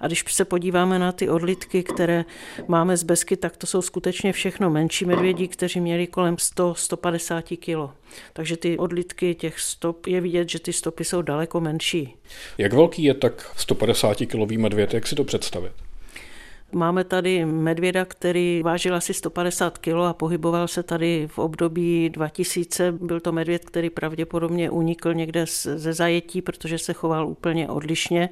A 0.00 0.06
když 0.06 0.24
se 0.28 0.44
podíváme 0.44 0.98
na 0.98 1.12
ty 1.12 1.28
odlitky, 1.28 1.82
které 1.82 2.24
máme 2.68 2.96
z 2.96 3.02
Besky, 3.02 3.36
tak 3.36 3.56
to 3.56 3.66
jsou 3.66 3.82
skutečně 3.82 4.32
všechno 4.32 4.70
menší 4.70 5.04
medvědi, 5.04 5.48
kteří 5.48 5.80
měli 5.80 6.06
kolem 6.06 6.36
100 6.38 6.65
150 6.74 7.42
kg. 7.42 7.94
Takže 8.32 8.56
ty 8.56 8.78
odlitky 8.78 9.34
těch 9.34 9.60
stop, 9.60 10.06
je 10.06 10.20
vidět, 10.20 10.48
že 10.48 10.58
ty 10.58 10.72
stopy 10.72 11.04
jsou 11.04 11.22
daleko 11.22 11.60
menší. 11.60 12.16
Jak 12.58 12.72
velký 12.72 13.02
je 13.02 13.14
tak 13.14 13.50
150 13.56 14.14
kilový 14.14 14.58
medvěd, 14.58 14.94
jak 14.94 15.06
si 15.06 15.14
to 15.14 15.24
představit? 15.24 15.85
Máme 16.72 17.04
tady 17.04 17.44
medvěda, 17.44 18.04
který 18.04 18.62
vážil 18.64 18.94
asi 18.94 19.14
150 19.14 19.78
kg 19.78 19.94
a 20.08 20.12
pohyboval 20.12 20.68
se 20.68 20.82
tady 20.82 21.28
v 21.30 21.38
období 21.38 22.10
2000. 22.10 22.92
Byl 22.92 23.20
to 23.20 23.32
medvěd, 23.32 23.64
který 23.64 23.90
pravděpodobně 23.90 24.70
unikl 24.70 25.14
někde 25.14 25.44
ze 25.74 25.92
zajetí, 25.92 26.42
protože 26.42 26.78
se 26.78 26.92
choval 26.92 27.28
úplně 27.28 27.68
odlišně. 27.68 28.28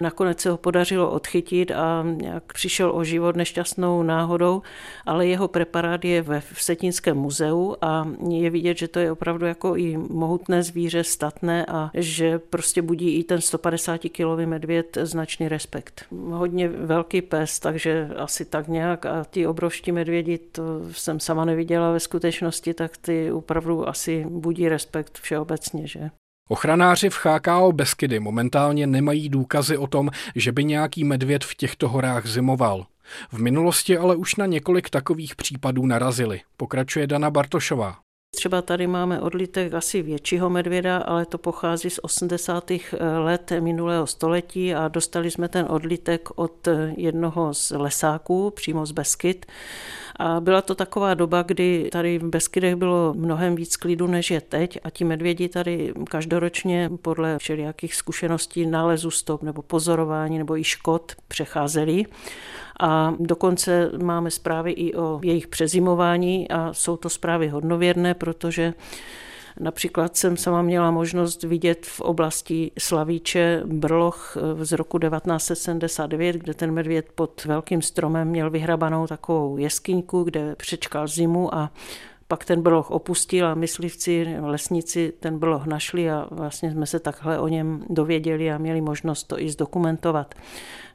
Nakonec 0.00 0.40
se 0.40 0.50
ho 0.50 0.56
podařilo 0.56 1.10
odchytit 1.10 1.70
a 1.70 2.06
jak 2.24 2.52
přišel 2.52 2.90
o 2.94 3.04
život 3.04 3.36
nešťastnou 3.36 4.02
náhodou, 4.02 4.62
ale 5.06 5.26
jeho 5.26 5.48
preparát 5.48 6.04
je 6.04 6.22
ve 6.22 6.40
Vsetínském 6.40 7.16
muzeu 7.16 7.76
a 7.80 8.08
je 8.28 8.50
vidět, 8.50 8.78
že 8.78 8.88
to 8.88 8.98
je 8.98 9.12
opravdu 9.12 9.46
jako 9.46 9.76
i 9.76 9.96
mohutné 9.96 10.62
zvíře, 10.62 11.04
statné 11.04 11.66
a 11.66 11.90
že 11.94 12.38
prostě 12.38 12.82
budí 12.82 13.18
i 13.18 13.24
ten 13.24 13.40
150 13.40 13.98
kilový 13.98 14.46
medvěd 14.46 14.98
značný 15.02 15.48
respekt. 15.48 16.04
Hodně 16.30 16.68
velký 16.68 17.22
pes, 17.22 17.61
takže 17.62 18.08
asi 18.16 18.44
tak 18.44 18.68
nějak. 18.68 19.06
A 19.06 19.24
ti 19.30 19.46
obrovští 19.46 19.92
medvědi, 19.92 20.38
to 20.38 20.62
jsem 20.92 21.20
sama 21.20 21.44
neviděla 21.44 21.92
ve 21.92 22.00
skutečnosti, 22.00 22.74
tak 22.74 22.96
ty 22.96 23.32
opravdu 23.32 23.88
asi 23.88 24.26
budí 24.28 24.68
respekt 24.68 25.18
všeobecně, 25.18 25.86
že? 25.86 26.10
Ochranáři 26.48 27.10
v 27.10 27.26
HKO 27.26 27.72
Beskydy 27.72 28.20
momentálně 28.20 28.86
nemají 28.86 29.28
důkazy 29.28 29.76
o 29.76 29.86
tom, 29.86 30.10
že 30.36 30.52
by 30.52 30.64
nějaký 30.64 31.04
medvěd 31.04 31.44
v 31.44 31.54
těchto 31.54 31.88
horách 31.88 32.26
zimoval. 32.26 32.86
V 33.32 33.38
minulosti 33.38 33.98
ale 33.98 34.16
už 34.16 34.36
na 34.36 34.46
několik 34.46 34.90
takových 34.90 35.36
případů 35.36 35.86
narazili, 35.86 36.40
pokračuje 36.56 37.06
Dana 37.06 37.30
Bartošová. 37.30 37.98
Třeba 38.36 38.62
tady 38.62 38.86
máme 38.86 39.20
odlitek 39.20 39.74
asi 39.74 40.02
většího 40.02 40.50
medvěda, 40.50 40.98
ale 40.98 41.26
to 41.26 41.38
pochází 41.38 41.90
z 41.90 41.98
80. 42.02 42.70
let 43.18 43.52
minulého 43.60 44.06
století 44.06 44.74
a 44.74 44.88
dostali 44.88 45.30
jsme 45.30 45.48
ten 45.48 45.66
odlitek 45.68 46.28
od 46.34 46.68
jednoho 46.96 47.54
z 47.54 47.70
lesáků, 47.70 48.50
přímo 48.50 48.86
z 48.86 48.92
Beskyt. 48.92 49.46
A 50.16 50.40
byla 50.40 50.62
to 50.62 50.74
taková 50.74 51.14
doba, 51.14 51.42
kdy 51.42 51.88
tady 51.92 52.18
v 52.18 52.24
Beskydech 52.24 52.76
bylo 52.76 53.14
mnohem 53.16 53.54
víc 53.54 53.76
klidu, 53.76 54.06
než 54.06 54.30
je 54.30 54.40
teď 54.40 54.78
a 54.84 54.90
ti 54.90 55.04
medvědi 55.04 55.48
tady 55.48 55.92
každoročně 56.10 56.90
podle 57.02 57.38
všelijakých 57.38 57.94
zkušeností 57.94 58.66
nálezu 58.66 59.10
stop 59.10 59.42
nebo 59.42 59.62
pozorování 59.62 60.38
nebo 60.38 60.56
i 60.56 60.64
škod 60.64 61.12
přecházeli. 61.28 62.04
A 62.80 63.14
dokonce 63.18 63.90
máme 64.02 64.30
zprávy 64.30 64.72
i 64.72 64.94
o 64.94 65.20
jejich 65.22 65.48
přezimování 65.48 66.50
a 66.50 66.72
jsou 66.72 66.96
to 66.96 67.08
zprávy 67.08 67.48
hodnověrné, 67.48 68.14
protože 68.14 68.74
Například 69.60 70.16
jsem 70.16 70.36
sama 70.36 70.62
měla 70.62 70.90
možnost 70.90 71.42
vidět 71.42 71.86
v 71.86 72.00
oblasti 72.00 72.70
Slavíče 72.78 73.62
Brloch 73.64 74.36
z 74.60 74.72
roku 74.72 74.98
1979, 74.98 76.36
kde 76.36 76.54
ten 76.54 76.72
medvěd 76.72 77.08
pod 77.14 77.44
velkým 77.44 77.82
stromem 77.82 78.28
měl 78.28 78.50
vyhrabanou 78.50 79.06
takovou 79.06 79.56
jeskyňku, 79.56 80.22
kde 80.22 80.56
přečkal 80.56 81.06
zimu 81.06 81.54
a 81.54 81.70
pak 82.32 82.44
ten 82.44 82.62
brloch 82.62 82.90
opustil 82.90 83.46
a 83.46 83.54
myslivci, 83.54 84.36
lesníci 84.40 85.12
ten 85.20 85.38
brloch 85.38 85.66
našli 85.66 86.10
a 86.10 86.28
vlastně 86.30 86.72
jsme 86.72 86.86
se 86.86 87.00
takhle 87.00 87.38
o 87.38 87.48
něm 87.48 87.84
dověděli 87.88 88.52
a 88.52 88.58
měli 88.58 88.80
možnost 88.80 89.24
to 89.24 89.40
i 89.40 89.50
zdokumentovat. 89.50 90.34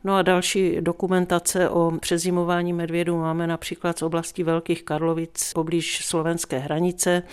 No 0.03 0.15
a 0.15 0.22
další 0.22 0.77
dokumentace 0.82 1.70
o 1.70 1.91
přezimování 2.00 2.74
medvědů 2.74 3.17
máme 3.17 3.48
například 3.48 4.00
z 4.00 4.01
oblasti 4.01 4.44
Velkých 4.44 4.84
Karlovic 4.84 5.51
poblíž 5.53 6.06
slovenské 6.06 6.60
hranice, 6.60 7.24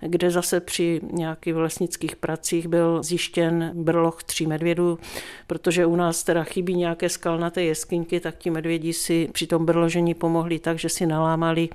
kde 0.00 0.30
zase 0.30 0.60
při 0.60 1.00
nějakých 1.12 1.54
lesnických 1.54 2.16
pracích 2.16 2.68
byl 2.68 3.02
zjištěn 3.02 3.70
brloch 3.74 4.22
tří 4.22 4.46
medvědů, 4.46 4.98
protože 5.46 5.86
u 5.86 5.96
nás 5.96 6.22
teda 6.22 6.44
chybí 6.44 6.74
nějaké 6.74 7.08
skalnaté 7.08 7.62
jeskyňky, 7.62 8.20
tak 8.20 8.38
ti 8.38 8.50
medvědi 8.50 8.92
si 8.92 9.28
při 9.32 9.46
tom 9.46 9.66
brložení 9.66 10.14
pomohli 10.14 10.58
tak, 10.58 10.78
že 10.78 10.88
si 10.88 11.06
nalámali 11.06 11.68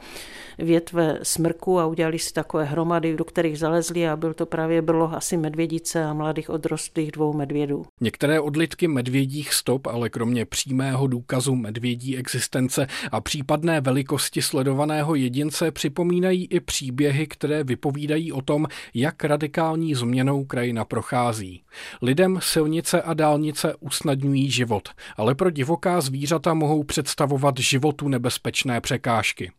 větve 0.58 1.20
smrku 1.24 1.80
a 1.80 1.86
udělali 1.86 2.20
si 2.20 2.34
takové 2.34 2.64
hromady, 2.64 3.16
do 3.16 3.26
kterých 3.26 3.60
zalezli 3.60 4.08
a 4.08 4.16
byl 4.16 4.34
to 4.34 4.46
právě 4.46 4.82
brloh 4.82 5.14
asi 5.14 5.38
medvědice 5.38 6.04
a 6.04 6.14
mladých 6.14 6.50
odrostlých 6.50 7.12
dvou 7.12 7.34
medvědů. 7.34 7.86
Některé 8.02 8.40
odlitky 8.40 8.88
medvědích 8.88 9.54
stop, 9.54 9.88
ale 9.88 10.10
kromě 10.10 10.46
přímého 10.46 11.08
důkazu 11.08 11.56
medvědí 11.56 12.18
existence 12.18 12.88
a 13.12 13.22
případné 13.22 13.82
velikosti 13.82 14.42
sledovaného 14.42 15.16
jedince 15.16 15.72
připomínají 15.72 16.46
i 16.46 16.60
příběhy, 16.60 17.28
které 17.28 17.64
vypovídají 17.64 18.15
o 18.32 18.42
tom, 18.42 18.68
jak 18.94 19.24
radikální 19.24 19.96
změnou 19.96 20.46
krajina 20.46 20.86
prochází. 20.86 21.64
Lidem 22.02 22.40
silnice 22.42 23.02
a 23.02 23.14
dálnice 23.14 23.76
usnadňují 23.80 24.52
život, 24.52 24.90
ale 25.18 25.36
pro 25.36 25.50
divoká 25.50 26.02
zvířata 26.02 26.54
mohou 26.54 26.84
představovat 26.84 27.58
životu 27.58 28.08
nebezpečné 28.08 28.82
překážky. 28.82 29.52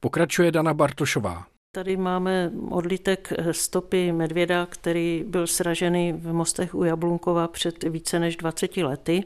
Pokračuje 0.00 0.52
Dana 0.52 0.74
Bartošová. 0.74 1.46
Tady 1.72 1.96
máme 1.96 2.50
odlitek 2.70 3.32
stopy 3.50 4.12
medvěda, 4.12 4.66
který 4.70 5.24
byl 5.26 5.46
sražený 5.46 6.12
v 6.12 6.32
mostech 6.32 6.74
u 6.74 6.84
Jablunkova 6.84 7.48
před 7.48 7.84
více 7.84 8.18
než 8.18 8.36
20 8.36 8.76
lety. 8.76 9.24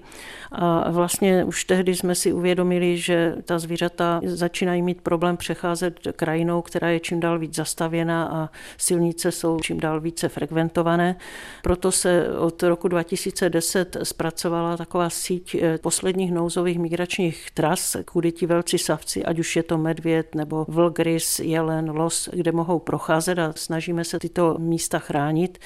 A 0.53 0.91
vlastně 0.91 1.45
už 1.45 1.65
tehdy 1.65 1.95
jsme 1.95 2.15
si 2.15 2.33
uvědomili, 2.33 2.99
že 2.99 3.37
ta 3.45 3.59
zvířata 3.59 4.21
začínají 4.25 4.83
mít 4.83 5.01
problém 5.01 5.37
přecházet 5.37 6.01
krajinou, 6.17 6.63
která 6.63 6.89
je 6.89 7.01
čím 7.01 7.21
dál 7.21 7.39
víc 7.39 7.55
zastavěná 7.55 8.29
a 8.33 8.51
silnice 8.79 9.33
jsou 9.33 9.61
čím 9.61 9.81
dál 9.81 10.01
více 10.01 10.29
frekventované. 10.29 11.17
Proto 11.63 11.93
se 11.93 12.39
od 12.39 12.63
roku 12.63 12.89
2010 12.89 13.97
zpracovala 14.03 14.77
taková 14.77 15.11
síť 15.11 15.55
eh, 15.55 15.79
posledních 15.79 16.33
nouzových 16.33 16.79
migračních 16.79 17.51
tras, 17.55 17.97
kudy 18.05 18.33
ti 18.33 18.47
velcí 18.47 18.79
savci, 18.79 19.25
ať 19.25 19.39
už 19.39 19.57
je 19.57 19.63
to 19.63 19.79
medvěd 19.79 20.35
nebo 20.35 20.67
vlgris, 20.69 21.39
jelen, 21.39 21.91
los, 21.91 22.34
kde 22.35 22.53
mohou 22.53 22.79
procházet 22.79 23.39
a 23.39 23.53
snažíme 23.57 24.05
se 24.05 24.19
tyto 24.19 24.57
místa 24.59 24.99
chránit. 24.99 25.59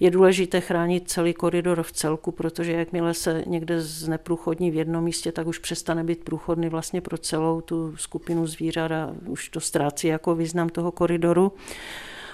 Je 0.00 0.10
důležité 0.10 0.60
chránit 0.60 1.10
celý 1.10 1.34
koridor 1.34 1.82
v 1.82 1.92
celku, 1.92 2.30
protože 2.30 2.72
jakmile 2.72 3.14
se 3.14 3.44
někde 3.46 3.80
zneprůchodní 3.80 4.70
v 4.70 4.74
jednom 4.74 5.04
místě, 5.04 5.32
tak 5.32 5.46
už 5.46 5.58
přestane 5.58 6.04
být 6.04 6.24
průchodný 6.24 6.68
vlastně 6.68 7.00
pro 7.00 7.18
celou 7.18 7.60
tu 7.60 7.96
skupinu 7.96 8.46
zvířat 8.46 8.92
a 8.92 9.12
už 9.26 9.48
to 9.48 9.60
ztrácí 9.60 10.06
jako 10.06 10.34
význam 10.34 10.68
toho 10.68 10.92
koridoru. 10.92 11.52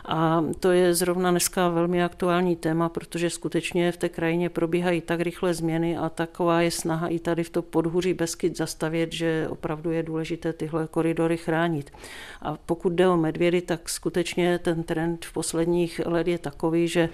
A 0.04 0.44
to 0.60 0.72
je 0.72 0.94
zrovna 0.94 1.30
dneska 1.30 1.68
velmi 1.68 2.04
aktuální 2.04 2.56
téma, 2.56 2.88
protože 2.88 3.30
skutečně 3.30 3.92
v 3.92 3.96
té 3.96 4.08
krajině 4.08 4.50
probíhají 4.50 5.00
tak 5.00 5.20
rychle 5.20 5.54
změny 5.54 5.96
a 5.96 6.08
taková 6.08 6.60
je 6.60 6.70
snaha 6.70 7.08
i 7.08 7.18
tady 7.18 7.44
v 7.44 7.50
to 7.50 7.62
podhůří 7.62 8.14
Beskyt 8.14 8.56
zastavět, 8.56 9.12
že 9.12 9.46
opravdu 9.50 9.90
je 9.90 10.02
důležité 10.02 10.52
tyhle 10.52 10.88
koridory 10.90 11.36
chránit. 11.36 11.90
A 12.42 12.56
pokud 12.66 12.92
jde 12.92 13.08
o 13.08 13.16
medvědy, 13.16 13.60
tak 13.60 13.88
skutečně 13.88 14.58
ten 14.58 14.82
trend 14.82 15.24
v 15.24 15.32
posledních 15.32 16.00
let 16.04 16.28
je 16.28 16.38
takový, 16.38 16.88
že 16.88 17.08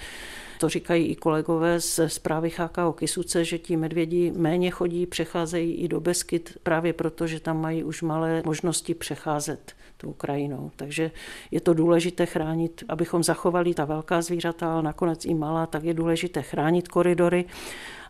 to 0.60 0.68
říkají 0.68 1.06
i 1.06 1.16
kolegové 1.16 1.80
ze 1.80 2.08
zprávy 2.08 2.52
HKO 2.56 2.92
Kisuce, 2.92 3.44
že 3.44 3.58
ti 3.58 3.76
medvědi 3.76 4.32
méně 4.36 4.70
chodí, 4.70 5.06
přecházejí 5.06 5.74
i 5.74 5.88
do 5.88 6.00
Beskyt 6.00 6.58
právě 6.62 6.92
proto, 6.92 7.26
že 7.26 7.40
tam 7.40 7.60
mají 7.60 7.84
už 7.84 8.02
malé 8.02 8.42
možnosti 8.44 8.94
přecházet 8.94 9.74
tou 10.00 10.12
krajinou. 10.12 10.70
Takže 10.76 11.10
je 11.50 11.60
to 11.60 11.74
důležité 11.74 12.26
chránit, 12.26 12.84
abychom 12.88 13.22
zachovali 13.22 13.74
ta 13.74 13.84
velká 13.84 14.22
zvířata, 14.22 14.72
ale 14.72 14.82
nakonec 14.82 15.24
i 15.24 15.34
malá, 15.34 15.66
tak 15.66 15.84
je 15.84 15.94
důležité 15.94 16.42
chránit 16.42 16.88
koridory 16.88 17.44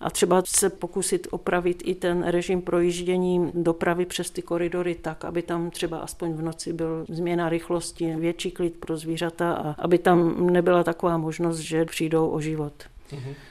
a 0.00 0.11
třeba 0.11 0.42
se 0.47 0.70
pokusit 0.70 1.26
opravit 1.30 1.82
i 1.87 1.94
ten 1.94 2.23
režim 2.23 2.62
projíždění 2.62 3.50
dopravy 3.54 4.06
přes 4.06 4.30
ty 4.30 4.42
koridory 4.42 4.94
tak, 4.94 5.25
aby 5.25 5.42
tam 5.42 5.70
třeba 5.70 5.99
aspoň 5.99 6.32
v 6.32 6.42
noci 6.42 6.73
byl 6.73 7.04
změna 7.09 7.49
rychlosti, 7.49 8.16
větší 8.16 8.50
klid 8.50 8.76
pro 8.80 8.97
zvířata 8.97 9.52
a 9.52 9.75
aby 9.78 9.99
tam 9.99 10.47
nebyla 10.52 10.85
taková 10.85 11.18
možnost, 11.18 11.59
že 11.59 11.85
přijdou 11.85 12.28
o 12.28 12.40
život. 12.40 12.73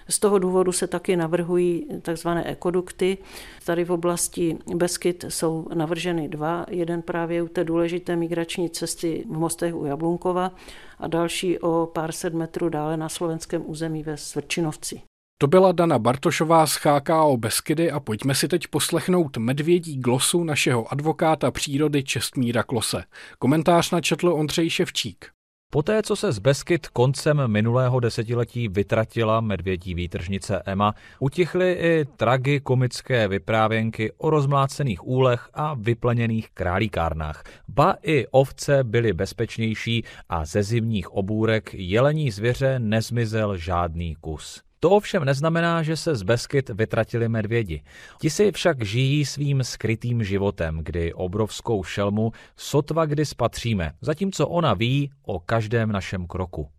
Z 0.09 0.19
toho 0.19 0.39
důvodu 0.39 0.71
se 0.71 0.87
taky 0.87 1.15
navrhují 1.15 1.87
takzvané 2.01 2.51
ekodukty. 2.51 3.17
Tady 3.65 3.85
v 3.85 3.91
oblasti 3.91 4.57
Beskyt 4.75 5.25
jsou 5.29 5.67
navrženy 5.73 6.27
dva. 6.27 6.65
Jeden 6.69 7.01
právě 7.01 7.43
u 7.43 7.47
té 7.47 7.63
důležité 7.63 8.15
migrační 8.15 8.69
cesty 8.69 9.25
v 9.29 9.37
mostech 9.37 9.75
u 9.75 9.85
Jablunkova 9.85 10.51
a 10.99 11.07
další 11.07 11.59
o 11.59 11.89
pár 11.93 12.11
set 12.11 12.33
metrů 12.33 12.69
dále 12.69 12.97
na 12.97 13.09
slovenském 13.09 13.63
území 13.65 14.03
ve 14.03 14.17
Svrčinovci. 14.17 15.01
To 15.41 15.47
byla 15.47 15.71
Dana 15.71 15.99
Bartošová 15.99 16.67
z 16.67 16.73
HKO 16.73 17.37
Beskydy 17.37 17.91
a 17.91 17.99
pojďme 17.99 18.35
si 18.35 18.47
teď 18.47 18.67
poslechnout 18.67 19.37
medvědí 19.37 19.97
glosu 19.97 20.43
našeho 20.43 20.91
advokáta 20.91 21.51
přírody 21.51 22.03
Čestmíra 22.03 22.63
Klose. 22.63 23.03
Komentář 23.39 23.91
načetl 23.91 24.29
Ondřej 24.29 24.69
Ševčík. 24.69 25.31
Poté, 25.71 26.03
co 26.03 26.15
se 26.15 26.31
z 26.31 26.39
Beskyt 26.39 26.87
koncem 26.87 27.47
minulého 27.47 27.99
desetiletí 27.99 28.67
vytratila 28.67 29.41
medvědí 29.41 29.93
výtržnice 29.93 30.63
Emma, 30.65 30.93
utichly 31.19 31.71
i 31.71 32.05
tragikomické 32.17 33.27
vyprávěnky 33.27 34.11
o 34.17 34.29
rozmlácených 34.29 35.07
úlech 35.07 35.49
a 35.53 35.73
vyplněných 35.73 36.49
králíkárnách. 36.49 37.43
Ba 37.67 37.95
i 38.03 38.27
ovce 38.31 38.83
byly 38.83 39.13
bezpečnější 39.13 40.03
a 40.29 40.45
ze 40.45 40.63
zimních 40.63 41.11
obůrek 41.11 41.73
jelení 41.73 42.31
zvěře 42.31 42.79
nezmizel 42.79 43.57
žádný 43.57 44.15
kus. 44.15 44.68
To 44.79 44.89
ovšem 44.89 45.25
neznamená, 45.25 45.83
že 45.83 45.97
se 45.97 46.15
z 46.15 46.23
Beskyt 46.23 46.69
vytratili 46.69 47.29
medvědi. 47.29 47.83
Ti 48.21 48.29
si 48.29 48.51
však 48.51 48.85
žijí 48.85 49.25
svým 49.25 49.63
skrytým 49.63 50.23
životem, 50.23 50.79
kdy 50.83 51.13
obrovskou 51.13 51.83
šelmu 51.83 52.31
sotva 52.57 53.05
kdy 53.05 53.25
spatříme, 53.25 53.91
zatímco 54.01 54.47
ona 54.47 54.73
ví 54.73 55.11
o 55.25 55.39
každém 55.39 55.91
našem 55.91 56.27
kroku. 56.27 56.69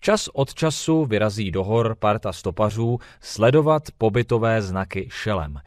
Čas 0.00 0.28
od 0.32 0.54
času 0.54 1.04
vyrazí 1.04 1.50
do 1.50 1.64
hor 1.64 1.96
parta 1.98 2.32
stopařů 2.32 2.98
sledovat 3.20 3.82
pobytové 3.98 4.62
znaky 4.62 5.08
šelem. 5.10 5.58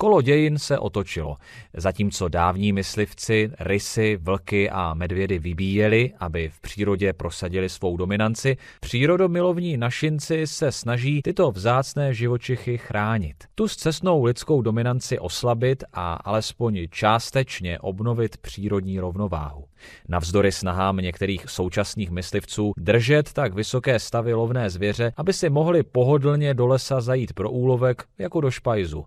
Kolo 0.00 0.22
dějin 0.22 0.58
se 0.58 0.78
otočilo. 0.78 1.36
Zatímco 1.74 2.28
dávní 2.28 2.72
myslivci 2.72 3.50
rysy, 3.60 4.18
vlky 4.22 4.70
a 4.70 4.94
medvědy 4.94 5.38
vybíjeli, 5.38 6.12
aby 6.18 6.48
v 6.48 6.60
přírodě 6.60 7.12
prosadili 7.12 7.68
svou 7.68 7.96
dominanci, 7.96 8.56
přírodomilovní 8.80 9.76
našinci 9.76 10.46
se 10.46 10.72
snaží 10.72 11.22
tyto 11.22 11.50
vzácné 11.50 12.14
živočichy 12.14 12.78
chránit. 12.78 13.36
Tu 13.54 13.68
cestnou 13.68 14.24
lidskou 14.24 14.62
dominanci 14.62 15.18
oslabit 15.18 15.84
a 15.92 16.14
alespoň 16.14 16.86
částečně 16.90 17.78
obnovit 17.78 18.36
přírodní 18.36 19.00
rovnováhu. 19.00 19.64
Navzdory 20.08 20.52
snahám 20.52 20.96
některých 20.96 21.50
současných 21.50 22.10
myslivců 22.10 22.72
držet 22.76 23.32
tak 23.32 23.54
vysoké 23.54 23.98
stavy 23.98 24.34
lovné 24.34 24.70
zvěře, 24.70 25.12
aby 25.16 25.32
si 25.32 25.50
mohli 25.50 25.82
pohodlně 25.82 26.54
do 26.54 26.66
lesa 26.66 27.00
zajít 27.00 27.32
pro 27.32 27.50
úlovek 27.50 28.04
jako 28.18 28.40
do 28.40 28.50
špajzu. 28.50 29.04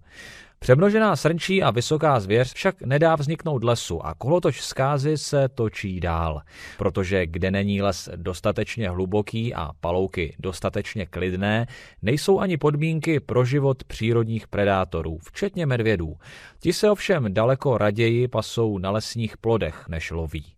Přemnožená 0.63 1.15
srnčí 1.15 1.63
a 1.63 1.71
vysoká 1.71 2.19
zvěř 2.19 2.53
však 2.53 2.81
nedá 2.81 3.15
vzniknout 3.15 3.63
lesu 3.63 4.05
a 4.05 4.13
kolotoč 4.13 4.61
zkázy 4.61 5.17
se 5.17 5.49
točí 5.49 5.99
dál, 5.99 6.41
protože 6.77 7.25
kde 7.25 7.51
není 7.51 7.81
les 7.81 8.09
dostatečně 8.15 8.89
hluboký 8.89 9.53
a 9.53 9.69
palouky 9.79 10.35
dostatečně 10.39 11.05
klidné, 11.05 11.67
nejsou 12.01 12.39
ani 12.39 12.57
podmínky 12.57 13.19
pro 13.19 13.45
život 13.45 13.83
přírodních 13.83 14.47
predátorů, 14.47 15.17
včetně 15.23 15.65
medvědů. 15.65 16.15
Ti 16.59 16.73
se 16.73 16.89
ovšem 16.89 17.33
daleko 17.33 17.77
raději 17.77 18.27
pasou 18.27 18.77
na 18.77 18.91
lesních 18.91 19.37
plodech, 19.37 19.85
než 19.87 20.11
loví. 20.11 20.52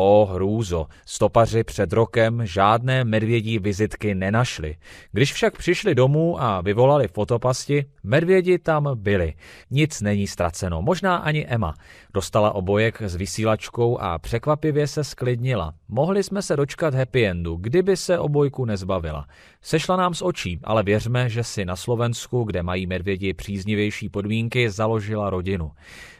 O 0.00 0.26
hrůzo, 0.26 0.86
stopaři 1.06 1.64
před 1.64 1.92
rokem 1.92 2.46
žádné 2.46 3.04
medvědí 3.04 3.58
vizitky 3.58 4.14
nenašli. 4.14 4.76
Když 5.12 5.32
však 5.32 5.58
přišli 5.58 5.94
domů 5.94 6.42
a 6.42 6.60
vyvolali 6.60 7.08
fotopasti, 7.08 7.84
medvědi 8.02 8.58
tam 8.58 8.88
byli. 8.94 9.34
Nic 9.70 10.00
není 10.00 10.26
ztraceno, 10.26 10.82
možná 10.82 11.16
ani 11.16 11.46
Emma. 11.46 11.74
Dostala 12.14 12.54
obojek 12.54 13.02
s 13.02 13.16
vysílačkou 13.16 13.98
a 13.98 14.18
překvapivě 14.18 14.86
se 14.86 15.04
sklidnila. 15.04 15.74
Mohli 15.88 16.22
jsme 16.22 16.42
se 16.42 16.56
dočkat 16.56 16.94
happy 16.94 17.26
endu, 17.26 17.56
kdyby 17.56 17.96
se 17.96 18.18
obojku 18.18 18.64
nezbavila. 18.64 19.26
Sešla 19.62 19.96
nám 19.96 20.14
z 20.14 20.22
očí, 20.22 20.60
ale 20.64 20.82
věřme, 20.82 21.28
že 21.28 21.44
si 21.44 21.64
na 21.64 21.76
Slovensku, 21.76 22.44
kde 22.44 22.62
mají 22.62 22.86
medvědi 22.86 23.34
příznivější 23.34 24.08
podmínky, 24.08 24.70
založila 24.70 25.30
rodinu. 25.30 25.70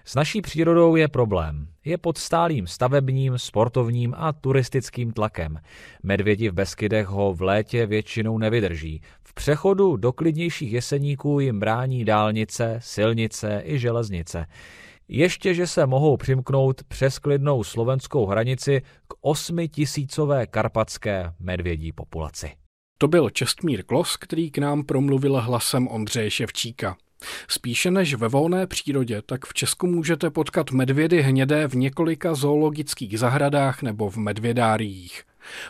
S 0.09 0.15
naší 0.15 0.43
přírodou 0.43 0.97
je 0.97 1.09
problém. 1.09 1.69
Je 1.85 1.99
pod 1.99 2.19
stálým 2.19 2.67
stavebním, 2.67 3.38
sportovním 3.38 4.15
a 4.17 4.33
turistickým 4.33 5.12
tlakem. 5.12 5.59
Medvědi 6.03 6.49
v 6.50 6.53
Beskydech 6.53 7.07
ho 7.07 7.35
v 7.35 7.43
létě 7.43 7.87
většinou 7.87 8.38
nevydrží. 8.38 9.00
V 9.23 9.35
přechodu 9.35 9.97
do 9.97 10.12
klidnějších 10.12 10.73
jeseníků 10.73 11.41
jim 11.41 11.61
brání 11.61 12.05
dálnice, 12.05 12.79
silnice 12.83 13.62
i 13.65 13.79
železnice. 13.79 14.47
Ještě, 15.09 15.55
že 15.55 15.67
se 15.67 15.87
mohou 15.87 16.17
přimknout 16.17 16.85
přes 16.85 17.19
klidnou 17.19 17.65
slovenskou 17.65 18.27
hranici 18.27 18.83
k 19.09 19.15
osmitisícové 19.21 20.47
karpatské 20.47 21.33
medvědí 21.41 21.93
populaci. 21.93 22.50
To 22.99 23.09
byl 23.09 23.31
Čestmír 23.31 23.85
Klos, 23.85 24.17
který 24.17 24.50
k 24.50 24.59
nám 24.59 24.85
promluvil 24.85 25.41
hlasem 25.41 25.88
Ondřeje 25.88 26.31
Ševčíka. 26.31 26.97
Spíše 27.49 27.91
než 27.91 28.15
ve 28.15 28.29
volné 28.29 28.67
přírodě, 28.67 29.23
tak 29.27 29.47
v 29.47 29.55
Česku 29.55 29.87
můžete 29.87 30.31
potkat 30.31 30.71
medvědy 30.71 31.23
hnědé 31.23 31.69
v 31.69 31.75
několika 31.75 32.35
zoologických 32.35 33.19
zahradách 33.19 33.83
nebo 33.83 34.11
v 34.11 34.17
medvědáriích. 34.17 35.23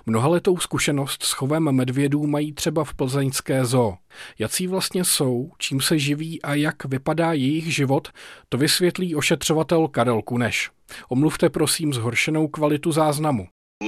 Mnohaletou 0.06 0.58
zkušenost 0.58 1.22
s 1.22 1.32
chovem 1.32 1.72
medvědů 1.72 2.26
mají 2.26 2.52
třeba 2.52 2.84
v 2.84 2.94
plzeňské 2.94 3.64
zoo. 3.64 3.96
Jací 4.38 4.66
vlastně 4.66 5.04
jsou, 5.04 5.50
čím 5.58 5.80
se 5.80 5.98
živí 5.98 6.42
a 6.42 6.54
jak 6.54 6.84
vypadá 6.84 7.32
jejich 7.32 7.74
život, 7.74 8.08
to 8.48 8.58
vysvětlí 8.58 9.14
ošetřovatel 9.14 9.88
Karel 9.88 10.22
Kuneš. 10.22 10.70
Omluvte 11.08 11.50
prosím 11.50 11.94
zhoršenou 11.94 12.48
kvalitu 12.48 12.92
záznamu. 12.92 13.46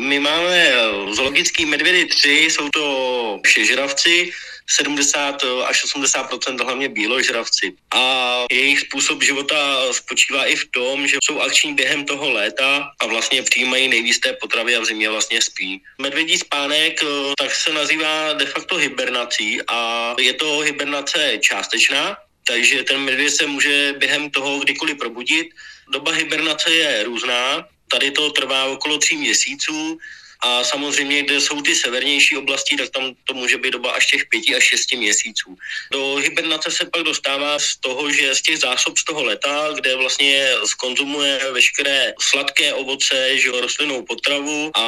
My 0.09 0.21
máme 0.21 0.69
zoologický 1.15 1.67
medvědy 1.67 2.07
tři, 2.07 2.31
jsou 2.31 2.69
to 2.69 3.39
všežravci, 3.47 4.31
70 4.71 5.45
až 5.67 5.85
80% 5.85 6.65
hlavně 6.65 6.89
bíložravci. 6.89 7.73
A 7.91 8.45
jejich 8.51 8.81
způsob 8.81 9.23
života 9.23 9.93
spočívá 9.93 10.47
i 10.47 10.57
v 10.57 10.69
tom, 10.71 11.07
že 11.07 11.17
jsou 11.25 11.41
akční 11.41 11.75
během 11.75 12.05
toho 12.05 12.31
léta 12.31 12.91
a 13.01 13.07
vlastně 13.07 13.43
přijímají 13.43 13.89
nejvíc 13.89 14.19
té 14.19 14.33
potravy 14.33 14.77
a 14.77 14.81
v 14.81 14.85
zimě 14.85 15.11
vlastně 15.11 15.43
spí. 15.43 15.83
Medvědí 15.99 16.39
spánek 16.39 17.01
tak 17.39 17.55
se 17.55 17.73
nazývá 17.73 18.33
de 18.33 18.47
facto 18.47 18.77
hibernací 18.77 19.61
a 19.69 20.15
je 20.19 20.33
to 20.33 20.59
hibernace 20.59 21.39
částečná, 21.41 22.17
takže 22.45 22.85
ten 22.85 23.01
medvěd 23.01 23.31
se 23.31 23.47
může 23.47 23.95
během 23.99 24.31
toho 24.31 24.59
kdykoliv 24.59 24.99
probudit. 24.99 25.49
Doba 25.93 26.13
hibernace 26.13 26.71
je 26.71 27.03
různá, 27.03 27.65
tady 27.89 28.11
to 28.11 28.31
trvá 28.31 28.65
okolo 28.65 28.99
tří 28.99 29.17
měsíců, 29.17 29.99
a 30.43 30.65
samozřejmě, 30.65 31.23
kde 31.23 31.41
jsou 31.41 31.63
ty 31.63 31.75
severnější 31.75 32.37
oblasti, 32.37 32.77
tak 32.77 32.91
tam 32.91 33.13
to 33.25 33.35
může 33.35 33.59
být 33.59 33.71
doba 33.71 33.93
až 33.93 34.07
těch 34.07 34.25
pěti 34.29 34.55
až 34.57 34.65
šesti 34.65 34.97
měsíců. 34.97 35.57
Do 35.93 36.15
hibernace 36.15 36.71
se 36.71 36.85
pak 36.85 37.03
dostává 37.03 37.59
z 37.59 37.77
toho, 37.81 38.11
že 38.13 38.35
z 38.35 38.43
těch 38.43 38.59
zásob 38.59 38.99
z 38.99 39.05
toho 39.05 39.25
leta, 39.25 39.69
kde 39.75 39.97
vlastně 39.97 40.53
skonzumuje 40.65 41.41
veškeré 41.53 42.13
sladké 42.21 42.75
ovoce, 42.75 43.39
že 43.39 43.51
rostlinnou 43.61 44.03
potravu 44.03 44.71
a 44.77 44.87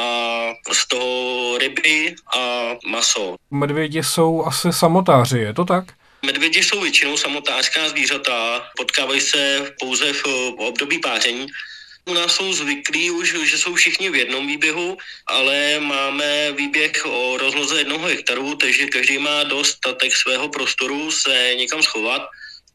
z 0.71 0.87
toho 0.87 1.57
ryby 1.57 2.15
a 2.37 2.71
maso. 2.85 3.35
Medvědi 3.51 4.03
jsou 4.03 4.43
asi 4.45 4.73
samotáři, 4.73 5.39
je 5.39 5.53
to 5.53 5.65
tak? 5.65 5.85
Medvědi 6.25 6.63
jsou 6.63 6.81
většinou 6.81 7.17
samotářská 7.17 7.89
zvířata, 7.89 8.67
potkávají 8.77 9.21
se 9.21 9.71
pouze 9.79 10.13
v 10.13 10.25
období 10.57 10.99
páření 10.99 11.47
u 12.05 12.13
nás 12.13 12.35
jsou 12.35 12.53
zvyklí 12.53 13.11
už, 13.11 13.35
že 13.43 13.57
jsou 13.57 13.75
všichni 13.75 14.09
v 14.09 14.15
jednom 14.15 14.47
výběhu, 14.47 14.97
ale 15.27 15.79
máme 15.79 16.51
výběh 16.51 17.05
o 17.05 17.37
rozloze 17.37 17.77
jednoho 17.77 18.07
hektaru, 18.07 18.55
takže 18.55 18.85
každý 18.87 19.17
má 19.17 19.43
dostatek 19.43 20.15
svého 20.15 20.49
prostoru 20.49 21.11
se 21.11 21.51
někam 21.55 21.83
schovat 21.83 22.21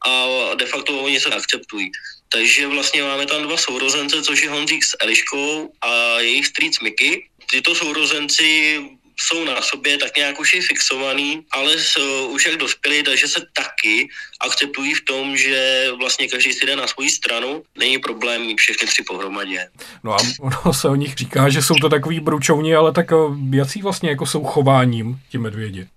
a 0.05 0.25
de 0.55 0.65
facto 0.65 0.99
oni 0.99 1.19
se 1.19 1.29
akceptují. 1.29 1.91
Takže 2.29 2.67
vlastně 2.67 3.03
máme 3.03 3.25
tam 3.25 3.43
dva 3.43 3.57
sourozence, 3.57 4.21
což 4.23 4.41
je 4.41 4.49
Honzík 4.49 4.83
s 4.83 4.97
Eliškou 4.99 5.73
a 5.81 6.19
jejich 6.19 6.47
strýc 6.47 6.79
Miky. 6.79 7.29
Tyto 7.51 7.75
sourozenci 7.75 8.79
jsou 9.19 9.45
na 9.45 9.61
sobě 9.61 9.97
tak 9.97 10.17
nějak 10.17 10.39
už 10.39 10.53
i 10.53 10.61
fixovaný, 10.61 11.41
ale 11.51 11.77
s, 11.77 11.97
už 12.29 12.45
jak 12.45 12.55
dospěli, 12.55 13.03
takže 13.03 13.27
se 13.27 13.41
taky 13.53 14.09
akceptují 14.39 14.93
v 14.93 15.05
tom, 15.05 15.37
že 15.37 15.87
vlastně 15.99 16.27
každý 16.27 16.53
si 16.53 16.65
jde 16.65 16.75
na 16.75 16.87
svoji 16.87 17.09
stranu, 17.09 17.63
není 17.77 17.97
problém 17.97 18.41
mít 18.41 18.57
všechny 18.57 18.87
tři 18.87 19.03
pohromadě. 19.03 19.67
No 20.03 20.13
a 20.13 20.17
ono 20.39 20.73
se 20.73 20.87
o 20.87 20.95
nich 20.95 21.15
říká, 21.15 21.49
že 21.49 21.61
jsou 21.61 21.75
to 21.75 21.89
takový 21.89 22.19
bručovní, 22.19 22.75
ale 22.75 22.91
tak 22.91 23.11
eh, 23.11 23.15
jací 23.57 23.81
vlastně 23.81 24.09
jako 24.09 24.25
jsou 24.25 24.43
chováním 24.43 25.19
ti 25.29 25.37
medvědi? 25.37 25.87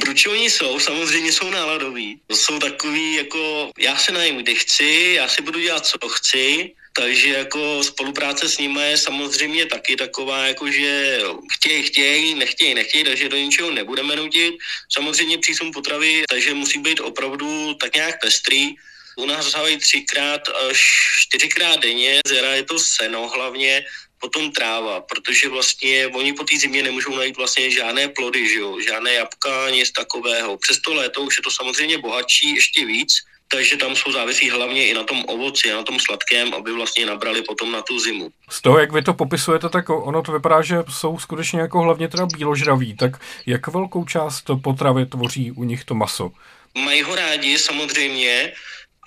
Bručovní 0.00 0.50
jsou, 0.50 0.80
samozřejmě 0.80 1.32
jsou 1.32 1.50
náladoví. 1.50 2.20
Jsou 2.32 2.58
takový 2.58 3.14
jako, 3.14 3.70
já 3.78 3.96
se 3.96 4.12
najím, 4.12 4.36
kde 4.38 4.54
chci, 4.54 5.12
já 5.16 5.28
si 5.28 5.42
budu 5.42 5.60
dělat, 5.60 5.86
co 5.86 6.08
chci, 6.08 6.72
takže 6.92 7.28
jako 7.28 7.84
spolupráce 7.84 8.48
s 8.48 8.58
nimi 8.58 8.80
je 8.82 8.98
samozřejmě 8.98 9.66
taky 9.66 9.96
taková, 9.96 10.46
jako 10.46 10.70
že 10.70 11.20
chtějí, 11.52 11.82
chtějí, 11.82 12.34
nechtějí, 12.34 12.74
nechtějí, 12.74 13.04
takže 13.04 13.28
do 13.28 13.36
ničeho 13.36 13.70
nebudeme 13.70 14.16
nutit. 14.16 14.54
Samozřejmě 14.92 15.38
přísun 15.38 15.70
potravy, 15.72 16.22
takže 16.28 16.54
musí 16.54 16.78
být 16.78 17.00
opravdu 17.00 17.74
tak 17.74 17.94
nějak 17.94 18.20
pestrý. 18.20 18.74
U 19.16 19.26
nás 19.26 19.44
zasávají 19.44 19.76
třikrát 19.76 20.40
až 20.70 20.80
čtyřikrát 21.20 21.80
denně, 21.80 22.20
zera 22.26 22.54
je 22.54 22.62
to 22.62 22.78
seno 22.78 23.28
hlavně, 23.28 23.84
potom 24.22 24.52
tráva, 24.52 25.00
protože 25.00 25.48
vlastně 25.48 26.06
oni 26.06 26.32
po 26.32 26.44
té 26.44 26.56
zimě 26.56 26.82
nemůžou 26.82 27.16
najít 27.16 27.36
vlastně 27.36 27.70
žádné 27.70 28.08
plody, 28.08 28.48
že 28.48 28.58
jo? 28.58 28.80
žádné 28.80 29.12
jabka, 29.14 29.70
nic 29.70 29.90
takového. 29.90 30.58
Přesto 30.58 30.94
léto 30.94 31.20
už 31.20 31.36
je 31.36 31.42
to 31.42 31.50
samozřejmě 31.50 31.98
bohatší 31.98 32.54
ještě 32.54 32.86
víc, 32.86 33.12
takže 33.48 33.76
tam 33.76 33.96
jsou 33.96 34.12
závisí 34.12 34.50
hlavně 34.50 34.86
i 34.86 34.94
na 34.94 35.04
tom 35.04 35.24
ovoci, 35.26 35.70
na 35.70 35.82
tom 35.82 36.00
sladkém, 36.00 36.54
aby 36.54 36.72
vlastně 36.72 37.06
nabrali 37.06 37.42
potom 37.42 37.72
na 37.72 37.82
tu 37.82 37.98
zimu. 37.98 38.30
Z 38.50 38.60
toho, 38.62 38.78
jak 38.78 38.92
vy 38.92 39.02
to 39.02 39.14
popisujete, 39.14 39.68
tak 39.68 39.90
ono 39.90 40.22
to 40.22 40.32
vypadá, 40.32 40.62
že 40.62 40.76
jsou 40.88 41.18
skutečně 41.18 41.60
jako 41.60 41.80
hlavně 41.80 42.08
teda 42.08 42.26
bíložraví. 42.26 42.96
Tak 42.96 43.12
jak 43.46 43.66
velkou 43.66 44.04
část 44.04 44.44
potravy 44.62 45.06
tvoří 45.06 45.52
u 45.52 45.64
nich 45.64 45.84
to 45.84 45.94
maso? 45.94 46.32
Mají 46.74 47.02
ho 47.02 47.14
rádi 47.14 47.58
samozřejmě, 47.58 48.52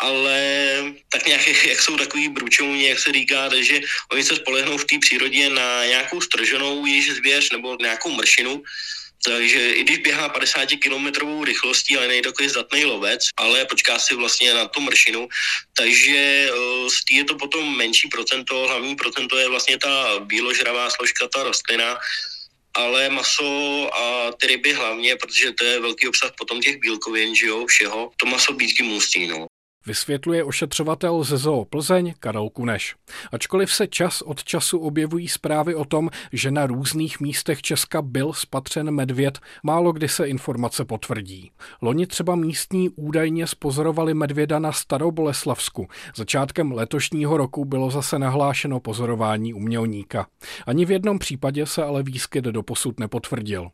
ale 0.02 0.40
tak 1.12 1.26
nějak, 1.26 1.48
jak 1.68 1.82
jsou 1.82 1.98
takový 1.98 2.30
bručouni, 2.30 2.90
jak 2.90 3.00
se 3.00 3.12
říká, 3.12 3.50
že 3.62 3.80
oni 4.12 4.24
se 4.24 4.36
spolehnou 4.36 4.78
v 4.78 4.86
té 4.86 5.00
přírodě 5.00 5.50
na 5.50 5.86
nějakou 5.86 6.22
strženou 6.22 6.86
již 6.86 7.14
zvěř 7.16 7.52
nebo 7.52 7.78
nějakou 7.82 8.12
mršinu, 8.12 8.64
takže 9.26 9.72
i 9.72 9.84
když 9.84 9.98
běhá 9.98 10.30
50 10.30 10.70
km 10.84 11.08
rychlostí, 11.44 11.98
ale 11.98 12.08
nejde 12.08 12.30
takový 12.30 12.50
zdatný 12.50 12.86
lovec, 12.86 13.22
ale 13.38 13.66
počká 13.66 14.00
si 14.00 14.16
vlastně 14.16 14.54
na 14.54 14.68
tu 14.68 14.82
mršinu, 14.82 15.28
takže 15.78 16.50
uh, 16.52 16.90
je 17.10 17.24
to 17.24 17.36
potom 17.36 17.78
menší 17.78 18.08
procento, 18.08 18.68
hlavní 18.68 18.96
procento 18.96 19.38
je 19.38 19.50
vlastně 19.50 19.78
ta 19.78 20.20
bíložravá 20.20 20.90
složka, 20.90 21.28
ta 21.28 21.44
rostlina, 21.44 21.98
ale 22.74 23.10
maso 23.10 23.90
a 23.96 24.32
ty 24.32 24.48
ryby 24.48 24.74
hlavně, 24.74 25.16
protože 25.16 25.52
to 25.52 25.64
je 25.64 25.80
velký 25.80 26.08
obsah 26.08 26.32
potom 26.38 26.62
těch 26.62 26.78
bílkovin, 26.78 27.36
že 27.36 27.48
jo, 27.48 27.66
všeho, 27.66 28.12
to 28.18 28.26
maso 28.26 28.54
býtky 28.54 28.84
musí, 28.84 29.28
no 29.28 29.48
vysvětluje 29.86 30.44
ošetřovatel 30.44 31.24
ze 31.24 31.38
Zoo 31.38 31.66
Plzeň 31.66 32.14
Karol 32.20 32.50
Kuneš. 32.50 32.96
Ačkoliv 33.32 33.74
se 33.74 33.88
čas 33.88 34.22
od 34.22 34.44
času 34.44 34.80
objevují 34.80 35.28
zprávy 35.28 35.76
o 35.76 35.86
tom, 35.86 36.10
že 36.32 36.52
na 36.52 36.66
různých 36.66 37.20
místech 37.20 37.62
Česka 37.62 38.02
byl 38.02 38.34
spatřen 38.34 38.92
medvěd, 38.92 39.40
málo 39.64 39.92
kdy 39.92 40.08
se 40.08 40.28
informace 40.28 40.86
potvrdí. 40.86 41.52
Loni 41.82 42.08
třeba 42.08 42.36
místní 42.36 42.90
údajně 42.90 43.48
spozorovali 43.48 44.14
medvěda 44.14 44.60
na 44.60 44.72
Staroboleslavsku. 44.72 45.88
Začátkem 46.16 46.72
letošního 46.72 47.38
roku 47.38 47.66
bylo 47.66 47.92
zase 47.92 48.20
nahlášeno 48.20 48.80
pozorování 48.80 49.54
umělníka. 49.54 50.28
Ani 50.66 50.86
v 50.86 50.92
jednom 50.92 51.20
případě 51.20 51.66
se 51.66 51.84
ale 51.84 52.04
výskyt 52.04 52.46
doposud 52.46 53.00
nepotvrdil. 53.00 53.70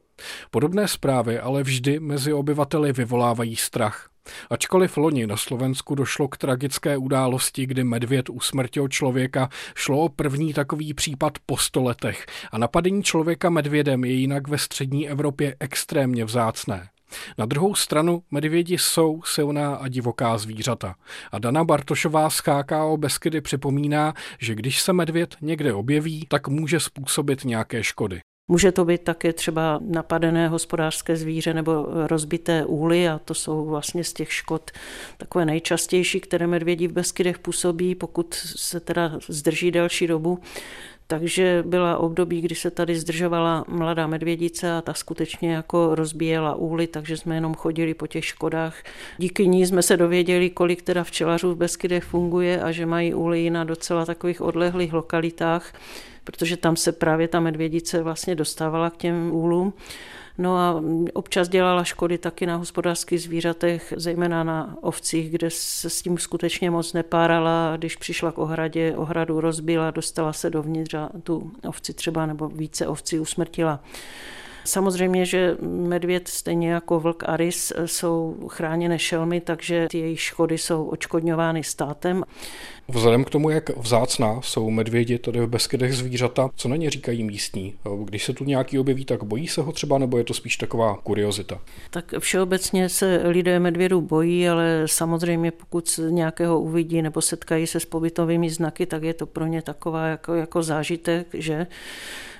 Podobné 0.52 0.88
zprávy 0.88 1.40
ale 1.40 1.64
vždy 1.64 2.00
mezi 2.00 2.34
obyvateli 2.34 2.94
vyvolávají 2.94 3.56
strach. 3.56 4.12
Ačkoliv 4.50 4.98
loni 4.98 5.28
na 5.28 5.38
Slovensku 5.38 5.96
došlo 5.96 6.28
k 6.28 6.38
tragické 6.38 6.98
události, 6.98 7.66
kdy 7.66 7.84
medvěd 7.84 8.30
usmrtil 8.30 8.88
člověka, 8.88 9.50
šlo 9.76 10.00
o 10.00 10.10
první 10.10 10.54
takový 10.54 10.94
případ 10.94 11.34
po 11.46 11.58
sto 11.58 11.84
letech 11.84 12.26
a 12.52 12.58
napadení 12.58 13.04
člověka 13.04 13.50
medvědem 13.50 14.04
je 14.04 14.12
jinak 14.12 14.48
ve 14.48 14.58
střední 14.58 15.10
Evropě 15.10 15.56
extrémně 15.60 16.26
vzácné. 16.26 16.90
Na 17.38 17.46
druhou 17.46 17.76
stranu 17.76 18.24
medvědi 18.32 18.78
jsou 18.78 19.22
silná 19.26 19.76
a 19.76 19.88
divoká 19.88 20.38
zvířata. 20.38 20.96
A 21.32 21.40
Dana 21.40 21.64
Bartošová 21.64 22.30
z 22.30 22.42
HKO 22.46 22.98
Beskydy 22.98 23.42
připomíná, 23.42 24.14
že 24.40 24.56
když 24.56 24.82
se 24.82 24.94
medvěd 24.94 25.36
někde 25.42 25.74
objeví, 25.74 26.26
tak 26.30 26.48
může 26.48 26.80
způsobit 26.80 27.46
nějaké 27.46 27.84
škody. 27.84 28.20
Může 28.48 28.72
to 28.72 28.86
být 28.86 29.02
také 29.02 29.34
třeba 29.34 29.80
napadené 29.84 30.48
hospodářské 30.48 31.16
zvíře 31.16 31.54
nebo 31.54 31.86
rozbité 32.08 32.66
úly 32.66 33.10
a 33.10 33.20
to 33.20 33.34
jsou 33.34 33.66
vlastně 33.66 34.04
z 34.04 34.14
těch 34.14 34.34
škod 34.34 34.72
takové 35.18 35.46
nejčastější, 35.46 36.20
které 36.20 36.48
medvědi 36.48 36.88
v 36.88 36.92
Beskydech 36.92 37.40
působí, 37.40 37.96
pokud 37.96 38.34
se 38.34 38.80
teda 38.80 39.20
zdrží 39.28 39.72
delší 39.72 40.08
dobu. 40.08 40.40
Takže 41.12 41.64
byla 41.66 41.98
období, 41.98 42.42
kdy 42.42 42.56
se 42.56 42.72
tady 42.72 42.96
zdržovala 42.96 43.66
mladá 43.68 44.08
medvědice 44.08 44.72
a 44.72 44.82
ta 44.82 44.94
skutečně 44.94 45.54
jako 45.54 45.96
rozbíjela 45.96 46.56
úly, 46.56 46.88
takže 46.88 47.18
jsme 47.18 47.36
jenom 47.36 47.56
chodili 47.56 47.94
po 47.94 48.08
těch 48.08 48.26
škodách. 48.26 48.84
Díky 49.18 49.48
ní 49.48 49.66
jsme 49.66 49.82
se 49.82 49.98
dověděli, 49.98 50.50
kolik 50.50 50.82
teda 50.82 51.04
včelařů 51.04 51.54
v 51.54 51.58
Beskydech 51.58 52.04
funguje 52.04 52.62
a 52.62 52.72
že 52.72 52.86
mají 52.86 53.14
úly 53.14 53.50
na 53.50 53.64
docela 53.64 54.06
takových 54.06 54.42
odlehlých 54.42 54.94
lokalitách, 54.94 55.74
protože 56.24 56.58
tam 56.58 56.76
se 56.76 56.92
právě 56.92 57.28
ta 57.28 57.40
medvědice 57.40 58.04
vlastně 58.04 58.36
dostávala 58.36 58.90
k 58.90 58.98
těm 58.98 59.32
úlům. 59.32 59.74
No 60.38 60.58
a 60.58 60.84
občas 61.14 61.50
dělala 61.50 61.84
škody 61.84 62.18
taky 62.18 62.46
na 62.46 62.56
hospodářských 62.56 63.22
zvířatech, 63.22 63.94
zejména 63.98 64.44
na 64.44 64.78
ovcích, 64.82 65.32
kde 65.32 65.50
se 65.50 65.90
s 65.90 66.02
tím 66.02 66.18
skutečně 66.18 66.72
moc 66.72 66.94
nepárala. 66.94 67.78
Když 67.78 67.96
přišla 67.96 68.32
k 68.32 68.38
ohradě, 68.38 68.96
ohradu 68.96 69.42
rozbila, 69.42 69.92
dostala 69.92 70.34
se 70.34 70.50
dovnitř 70.50 70.94
a 70.94 71.10
tu 71.24 71.52
ovci 71.68 71.94
třeba 71.94 72.26
nebo 72.26 72.48
více 72.48 72.88
ovcí 72.88 73.20
usmrtila. 73.20 73.80
Samozřejmě, 74.66 75.26
že 75.26 75.58
medvěd 75.62 76.28
stejně 76.28 76.72
jako 76.72 77.00
vlk 77.00 77.24
a 77.26 77.38
rys 77.38 77.74
jsou 77.86 78.38
chráněné 78.48 79.00
šelmy, 79.00 79.42
takže 79.42 79.88
ty 79.92 79.98
jejich 79.98 80.22
škody 80.22 80.58
jsou 80.58 80.86
očkodňovány 80.86 81.64
státem. 81.64 82.24
Vzhledem 82.88 83.24
k 83.24 83.30
tomu, 83.30 83.50
jak 83.50 83.78
vzácná 83.78 84.42
jsou 84.42 84.70
medvědi 84.70 85.20
tady 85.20 85.40
v 85.40 85.48
Beskydech 85.48 85.94
zvířata, 85.94 86.50
co 86.56 86.70
na 86.70 86.76
ně 86.76 86.90
říkají 86.90 87.24
místní? 87.24 87.76
Když 88.04 88.26
se 88.26 88.34
tu 88.34 88.44
nějaký 88.44 88.80
objeví, 88.80 89.06
tak 89.06 89.24
bojí 89.24 89.48
se 89.48 89.62
ho 89.62 89.72
třeba, 89.72 89.98
nebo 89.98 90.18
je 90.18 90.24
to 90.24 90.34
spíš 90.34 90.58
taková 90.58 90.98
kuriozita? 91.04 91.62
Tak 91.90 92.14
všeobecně 92.20 92.90
se 92.90 93.22
lidé 93.24 93.60
medvědu 93.60 94.02
bojí, 94.02 94.50
ale 94.50 94.84
samozřejmě 94.86 95.52
pokud 95.52 96.00
nějakého 96.10 96.60
uvidí 96.60 97.02
nebo 97.02 97.22
setkají 97.22 97.68
se 97.68 97.80
s 97.80 97.86
pobytovými 97.86 98.50
znaky, 98.50 98.86
tak 98.86 99.04
je 99.04 99.14
to 99.14 99.26
pro 99.26 99.46
ně 99.46 99.62
taková 99.62 100.08
jako, 100.08 100.36
jako 100.36 100.64
zážitek, 100.64 101.28
že 101.34 101.68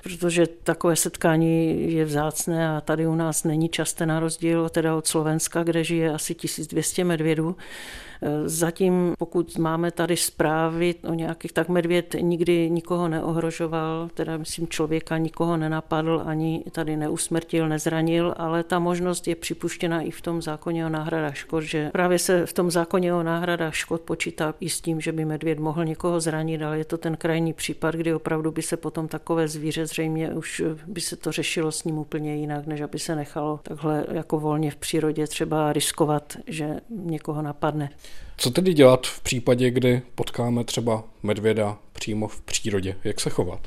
protože 0.02 0.46
takové 0.46 0.96
setkání 0.96 1.92
je 1.92 2.04
vzácné 2.04 2.68
a 2.76 2.80
tady 2.80 3.06
u 3.06 3.14
nás 3.14 3.44
není 3.44 3.68
časté 3.68 4.06
na 4.06 4.20
rozdíl 4.20 4.68
teda 4.68 4.96
od 4.96 5.06
Slovenska, 5.06 5.62
kde 5.62 5.84
žije 5.84 6.12
asi 6.12 6.34
1200 6.34 7.04
medvědů. 7.04 7.56
Zatím, 8.44 9.14
pokud 9.18 9.58
máme 9.58 9.90
tady 9.90 10.16
zprávy 10.16 10.94
o 11.08 11.14
nějakých, 11.14 11.52
tak 11.52 11.68
medvěd 11.68 12.16
nikdy 12.20 12.70
nikoho 12.70 13.08
neohrožoval, 13.08 14.08
teda 14.14 14.36
myslím 14.36 14.68
člověka 14.68 15.18
nikoho 15.18 15.56
nenapadl, 15.56 16.22
ani 16.26 16.64
tady 16.72 16.96
neusmrtil, 16.96 17.68
nezranil, 17.68 18.34
ale 18.36 18.64
ta 18.64 18.78
možnost 18.78 19.28
je 19.28 19.36
připuštěna 19.36 20.00
i 20.00 20.10
v 20.10 20.20
tom 20.20 20.42
zákoně 20.42 20.86
o 20.86 20.88
náhradách 20.88 21.36
škod, 21.36 21.60
že 21.60 21.90
právě 21.90 22.18
se 22.18 22.46
v 22.46 22.52
tom 22.52 22.70
zákoně 22.70 23.14
o 23.14 23.22
náhradách 23.22 23.74
škod 23.74 24.00
počítá 24.00 24.54
i 24.60 24.68
s 24.68 24.80
tím, 24.80 25.00
že 25.00 25.12
by 25.12 25.24
medvěd 25.24 25.58
mohl 25.58 25.84
někoho 25.84 26.20
zranit, 26.20 26.62
ale 26.62 26.78
je 26.78 26.84
to 26.84 26.98
ten 26.98 27.16
krajní 27.16 27.52
případ, 27.52 27.94
kdy 27.94 28.14
opravdu 28.14 28.50
by 28.50 28.62
se 28.62 28.76
potom 28.76 29.08
takové 29.08 29.48
zvíře 29.48 29.86
zřejmě 29.86 30.30
už 30.30 30.62
by 30.86 31.00
se 31.00 31.16
to 31.16 31.32
řešilo 31.32 31.72
s 31.72 31.84
ním 31.84 31.98
úplně 31.98 32.36
jinak, 32.36 32.66
než 32.66 32.80
aby 32.80 32.98
se 32.98 33.16
nechalo 33.16 33.60
takhle 33.62 34.06
jako 34.12 34.40
volně 34.40 34.70
v 34.70 34.76
přírodě 34.76 35.26
třeba 35.26 35.72
riskovat, 35.72 36.36
že 36.46 36.80
někoho 36.90 37.42
napadne. 37.42 37.90
Co 38.36 38.50
tedy 38.50 38.74
dělat 38.74 39.06
v 39.06 39.20
případě, 39.20 39.70
kdy 39.70 40.02
potkáme 40.14 40.64
třeba 40.64 41.04
medvěda 41.22 41.78
přímo 41.92 42.28
v 42.28 42.40
přírodě? 42.40 42.96
Jak 43.04 43.20
se 43.20 43.30
chovat? 43.30 43.60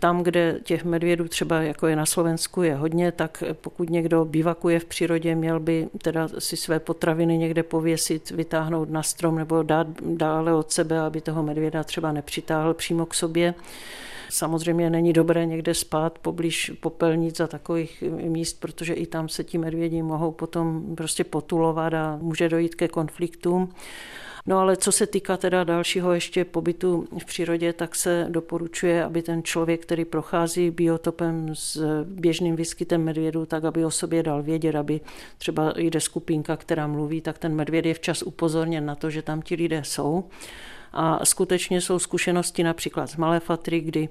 Tam, 0.00 0.22
kde 0.22 0.58
těch 0.64 0.84
medvědů 0.84 1.28
třeba 1.28 1.62
jako 1.62 1.86
je 1.86 1.96
na 1.96 2.06
Slovensku 2.06 2.62
je 2.62 2.74
hodně, 2.74 3.12
tak 3.12 3.42
pokud 3.52 3.90
někdo 3.90 4.24
bivakuje 4.24 4.78
v 4.80 4.84
přírodě, 4.84 5.34
měl 5.34 5.60
by 5.60 5.88
teda 6.02 6.28
si 6.38 6.56
své 6.56 6.80
potraviny 6.80 7.38
někde 7.38 7.62
pověsit, 7.62 8.30
vytáhnout 8.30 8.90
na 8.90 9.02
strom 9.02 9.38
nebo 9.38 9.62
dát 9.62 9.86
dále 10.00 10.54
od 10.54 10.72
sebe, 10.72 11.00
aby 11.00 11.20
toho 11.20 11.42
medvěda 11.42 11.84
třeba 11.84 12.12
nepřitáhl 12.12 12.74
přímo 12.74 13.06
k 13.06 13.14
sobě. 13.14 13.54
Samozřejmě 14.28 14.90
není 14.90 15.12
dobré 15.12 15.46
někde 15.46 15.74
spát 15.74 16.18
poblíž 16.18 16.72
popelnic 16.80 17.40
a 17.40 17.46
takových 17.46 18.04
míst, 18.22 18.60
protože 18.60 18.94
i 18.94 19.06
tam 19.06 19.28
se 19.28 19.44
ti 19.44 19.58
medvědi 19.58 20.02
mohou 20.02 20.32
potom 20.32 20.96
prostě 20.96 21.24
potulovat 21.24 21.94
a 21.94 22.18
může 22.22 22.48
dojít 22.48 22.74
ke 22.74 22.88
konfliktům. 22.88 23.72
No 24.48 24.58
ale 24.58 24.76
co 24.76 24.92
se 24.92 25.06
týká 25.06 25.36
teda 25.36 25.64
dalšího 25.64 26.12
ještě 26.12 26.44
pobytu 26.44 27.08
v 27.18 27.24
přírodě, 27.24 27.72
tak 27.72 27.94
se 27.94 28.26
doporučuje, 28.28 29.04
aby 29.04 29.22
ten 29.22 29.42
člověk, 29.42 29.82
který 29.82 30.04
prochází 30.04 30.70
biotopem 30.70 31.54
s 31.54 32.04
běžným 32.04 32.56
výskytem 32.56 33.04
medvědů, 33.04 33.46
tak 33.46 33.64
aby 33.64 33.84
o 33.84 33.90
sobě 33.90 34.22
dal 34.22 34.42
vědět, 34.42 34.74
aby 34.74 35.00
třeba 35.38 35.72
jde 35.76 36.00
skupinka, 36.00 36.56
která 36.56 36.86
mluví, 36.86 37.20
tak 37.20 37.38
ten 37.38 37.54
medvěd 37.54 37.86
je 37.86 37.94
včas 37.94 38.22
upozorněn 38.22 38.86
na 38.86 38.94
to, 38.94 39.10
že 39.10 39.22
tam 39.22 39.42
ti 39.42 39.54
lidé 39.54 39.84
jsou. 39.84 40.24
A 40.92 41.24
skutečně 41.24 41.80
jsou 41.80 41.98
zkušenosti 41.98 42.62
například 42.62 43.06
z 43.06 43.16
Malé 43.16 43.40
Fatry, 43.40 43.80
kdy 43.80 44.08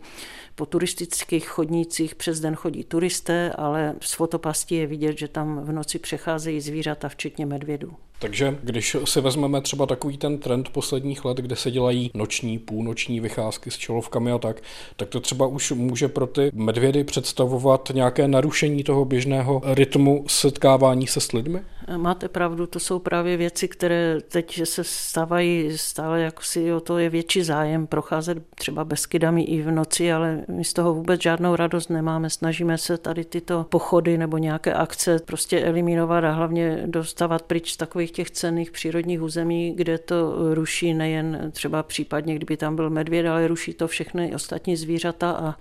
po 0.56 0.66
turistických 0.66 1.48
chodnících 1.48 2.16
přes 2.16 2.40
den 2.40 2.56
chodí 2.56 2.84
turisté, 2.84 3.52
ale 3.58 3.96
z 4.02 4.14
fotopasti 4.14 4.76
je 4.76 4.88
vidět, 4.88 5.18
že 5.18 5.28
tam 5.28 5.60
v 5.66 5.72
noci 5.72 6.00
přecházejí 6.00 6.62
zvířata, 6.62 7.10
včetně 7.10 7.46
medvědů. 7.46 7.94
Takže 8.20 8.58
když 8.64 8.98
si 9.06 9.22
vezmeme 9.22 9.62
třeba 9.62 9.86
takový 9.86 10.18
ten 10.18 10.38
trend 10.38 10.70
posledních 10.70 11.26
let, 11.26 11.38
kde 11.38 11.56
se 11.56 11.72
dělají 11.72 12.12
noční, 12.14 12.60
půlnoční 12.60 13.20
vycházky 13.20 13.72
s 13.72 13.78
čelovkami 13.78 14.32
a 14.32 14.38
tak, 14.38 14.62
tak 14.96 15.10
to 15.10 15.20
třeba 15.20 15.48
už 15.48 15.72
může 15.72 16.08
pro 16.08 16.28
ty 16.28 16.52
medvědy 16.54 17.04
představovat 17.04 17.92
nějaké 17.94 18.28
narušení 18.28 18.84
toho 18.84 19.06
běžného 19.06 19.62
rytmu 19.66 20.26
setkávání 20.28 21.08
se 21.08 21.22
s 21.22 21.32
lidmi? 21.32 21.60
Máte 21.98 22.30
pravdu, 22.30 22.68
to 22.68 22.80
jsou 22.80 23.00
právě 23.00 23.38
věci, 23.38 23.68
které 23.68 24.22
teď 24.22 24.62
se 24.64 24.84
stávají 24.84 25.78
stále 25.78 26.22
jako 26.22 26.42
o 26.74 26.80
to 26.80 26.98
je 26.98 27.10
větší 27.10 27.44
zájem 27.44 27.88
procházet 27.88 28.38
třeba 28.56 28.84
Beskydami 28.84 29.44
i 29.44 29.62
v 29.62 29.72
noci, 29.72 30.14
ale 30.14 30.46
my 30.48 30.64
z 30.64 30.74
toho 30.74 30.94
vůbec 30.94 31.22
žádnou 31.22 31.56
radost 31.56 31.90
nemáme. 31.90 32.30
Snažíme 32.30 32.78
se 32.78 32.98
tady 32.98 33.26
tyto 33.26 33.66
pochody 33.70 34.18
nebo 34.18 34.38
nějaké 34.38 34.74
akce 34.74 35.20
prostě 35.26 35.60
eliminovat 35.60 36.24
a 36.24 36.32
hlavně 36.32 36.84
dostávat 36.86 37.42
pryč 37.42 37.74
z 37.74 37.78
takových 37.78 38.12
těch 38.12 38.32
cenných 38.32 38.72
přírodních 38.72 39.22
území, 39.22 39.74
kde 39.76 39.98
to 39.98 40.36
ruší 40.54 40.94
nejen 40.94 41.52
třeba 41.52 41.84
případně, 41.84 42.36
kdyby 42.36 42.58
tam 42.58 42.76
byl 42.76 42.90
medvěd, 42.90 43.26
ale 43.26 43.48
ruší 43.48 43.74
to 43.74 43.88
všechny 43.88 44.36
ostatní 44.36 44.76
zvířata 44.76 45.32
a 45.32 45.56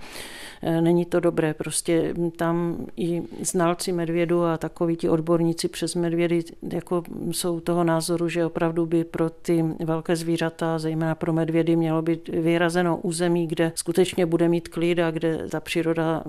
e, 0.62 0.80
není 0.80 1.04
to 1.04 1.20
dobré. 1.20 1.54
Prostě 1.54 2.14
tam 2.36 2.86
i 2.96 3.22
znalci 3.40 3.92
medvědu 3.92 4.44
a 4.44 4.58
takoví 4.58 4.96
ti 4.96 5.08
odborníci 5.08 5.68
přes 5.68 5.94
medvědy 5.94 6.44
jako 6.72 7.02
jsou 7.30 7.60
toho 7.60 7.84
názoru, 7.84 8.28
že 8.28 8.46
opravdu 8.46 8.86
by 8.86 9.04
pro 9.04 9.30
ty 9.30 9.64
velké 9.84 10.16
zvířata, 10.16 10.78
zejména 10.94 11.14
pro 11.14 11.32
medvědy, 11.32 11.76
mělo 11.76 12.02
být 12.02 12.28
vyrazeno 12.28 12.96
území, 12.96 13.46
kde 13.46 13.72
skutečně 13.74 14.26
bude 14.26 14.48
mít 14.48 14.68
klid 14.68 14.98
a 14.98 15.10
kde 15.10 15.48
ta 15.48 15.60
příroda 15.60 16.22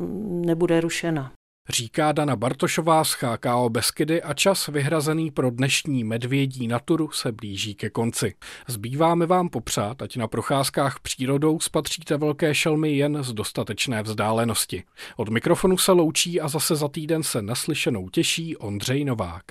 nebude 0.45 0.81
rušena. 0.81 1.31
Říká 1.69 2.11
Dana 2.11 2.35
Bartošová 2.35 3.03
z 3.03 3.11
HKO 3.11 3.69
Beskydy 3.69 4.21
a 4.21 4.33
čas 4.33 4.67
vyhrazený 4.67 5.31
pro 5.31 5.49
dnešní 5.49 6.03
medvědí 6.03 6.67
naturu 6.67 7.11
se 7.11 7.31
blíží 7.31 7.75
ke 7.75 7.89
konci. 7.89 8.33
Zbýváme 8.67 9.25
vám 9.25 9.49
popřát, 9.49 10.01
ať 10.01 10.17
na 10.17 10.27
procházkách 10.27 10.99
přírodou 10.99 11.59
spatříte 11.59 12.17
velké 12.17 12.55
šelmy 12.55 12.93
jen 12.93 13.23
z 13.23 13.33
dostatečné 13.33 14.03
vzdálenosti. 14.03 14.83
Od 15.17 15.29
mikrofonu 15.29 15.77
se 15.77 15.91
loučí 15.91 16.41
a 16.41 16.47
zase 16.47 16.75
za 16.75 16.87
týden 16.87 17.23
se 17.23 17.41
naslyšenou 17.41 18.09
těší 18.09 18.57
Ondřej 18.57 19.05
Novák. 19.05 19.45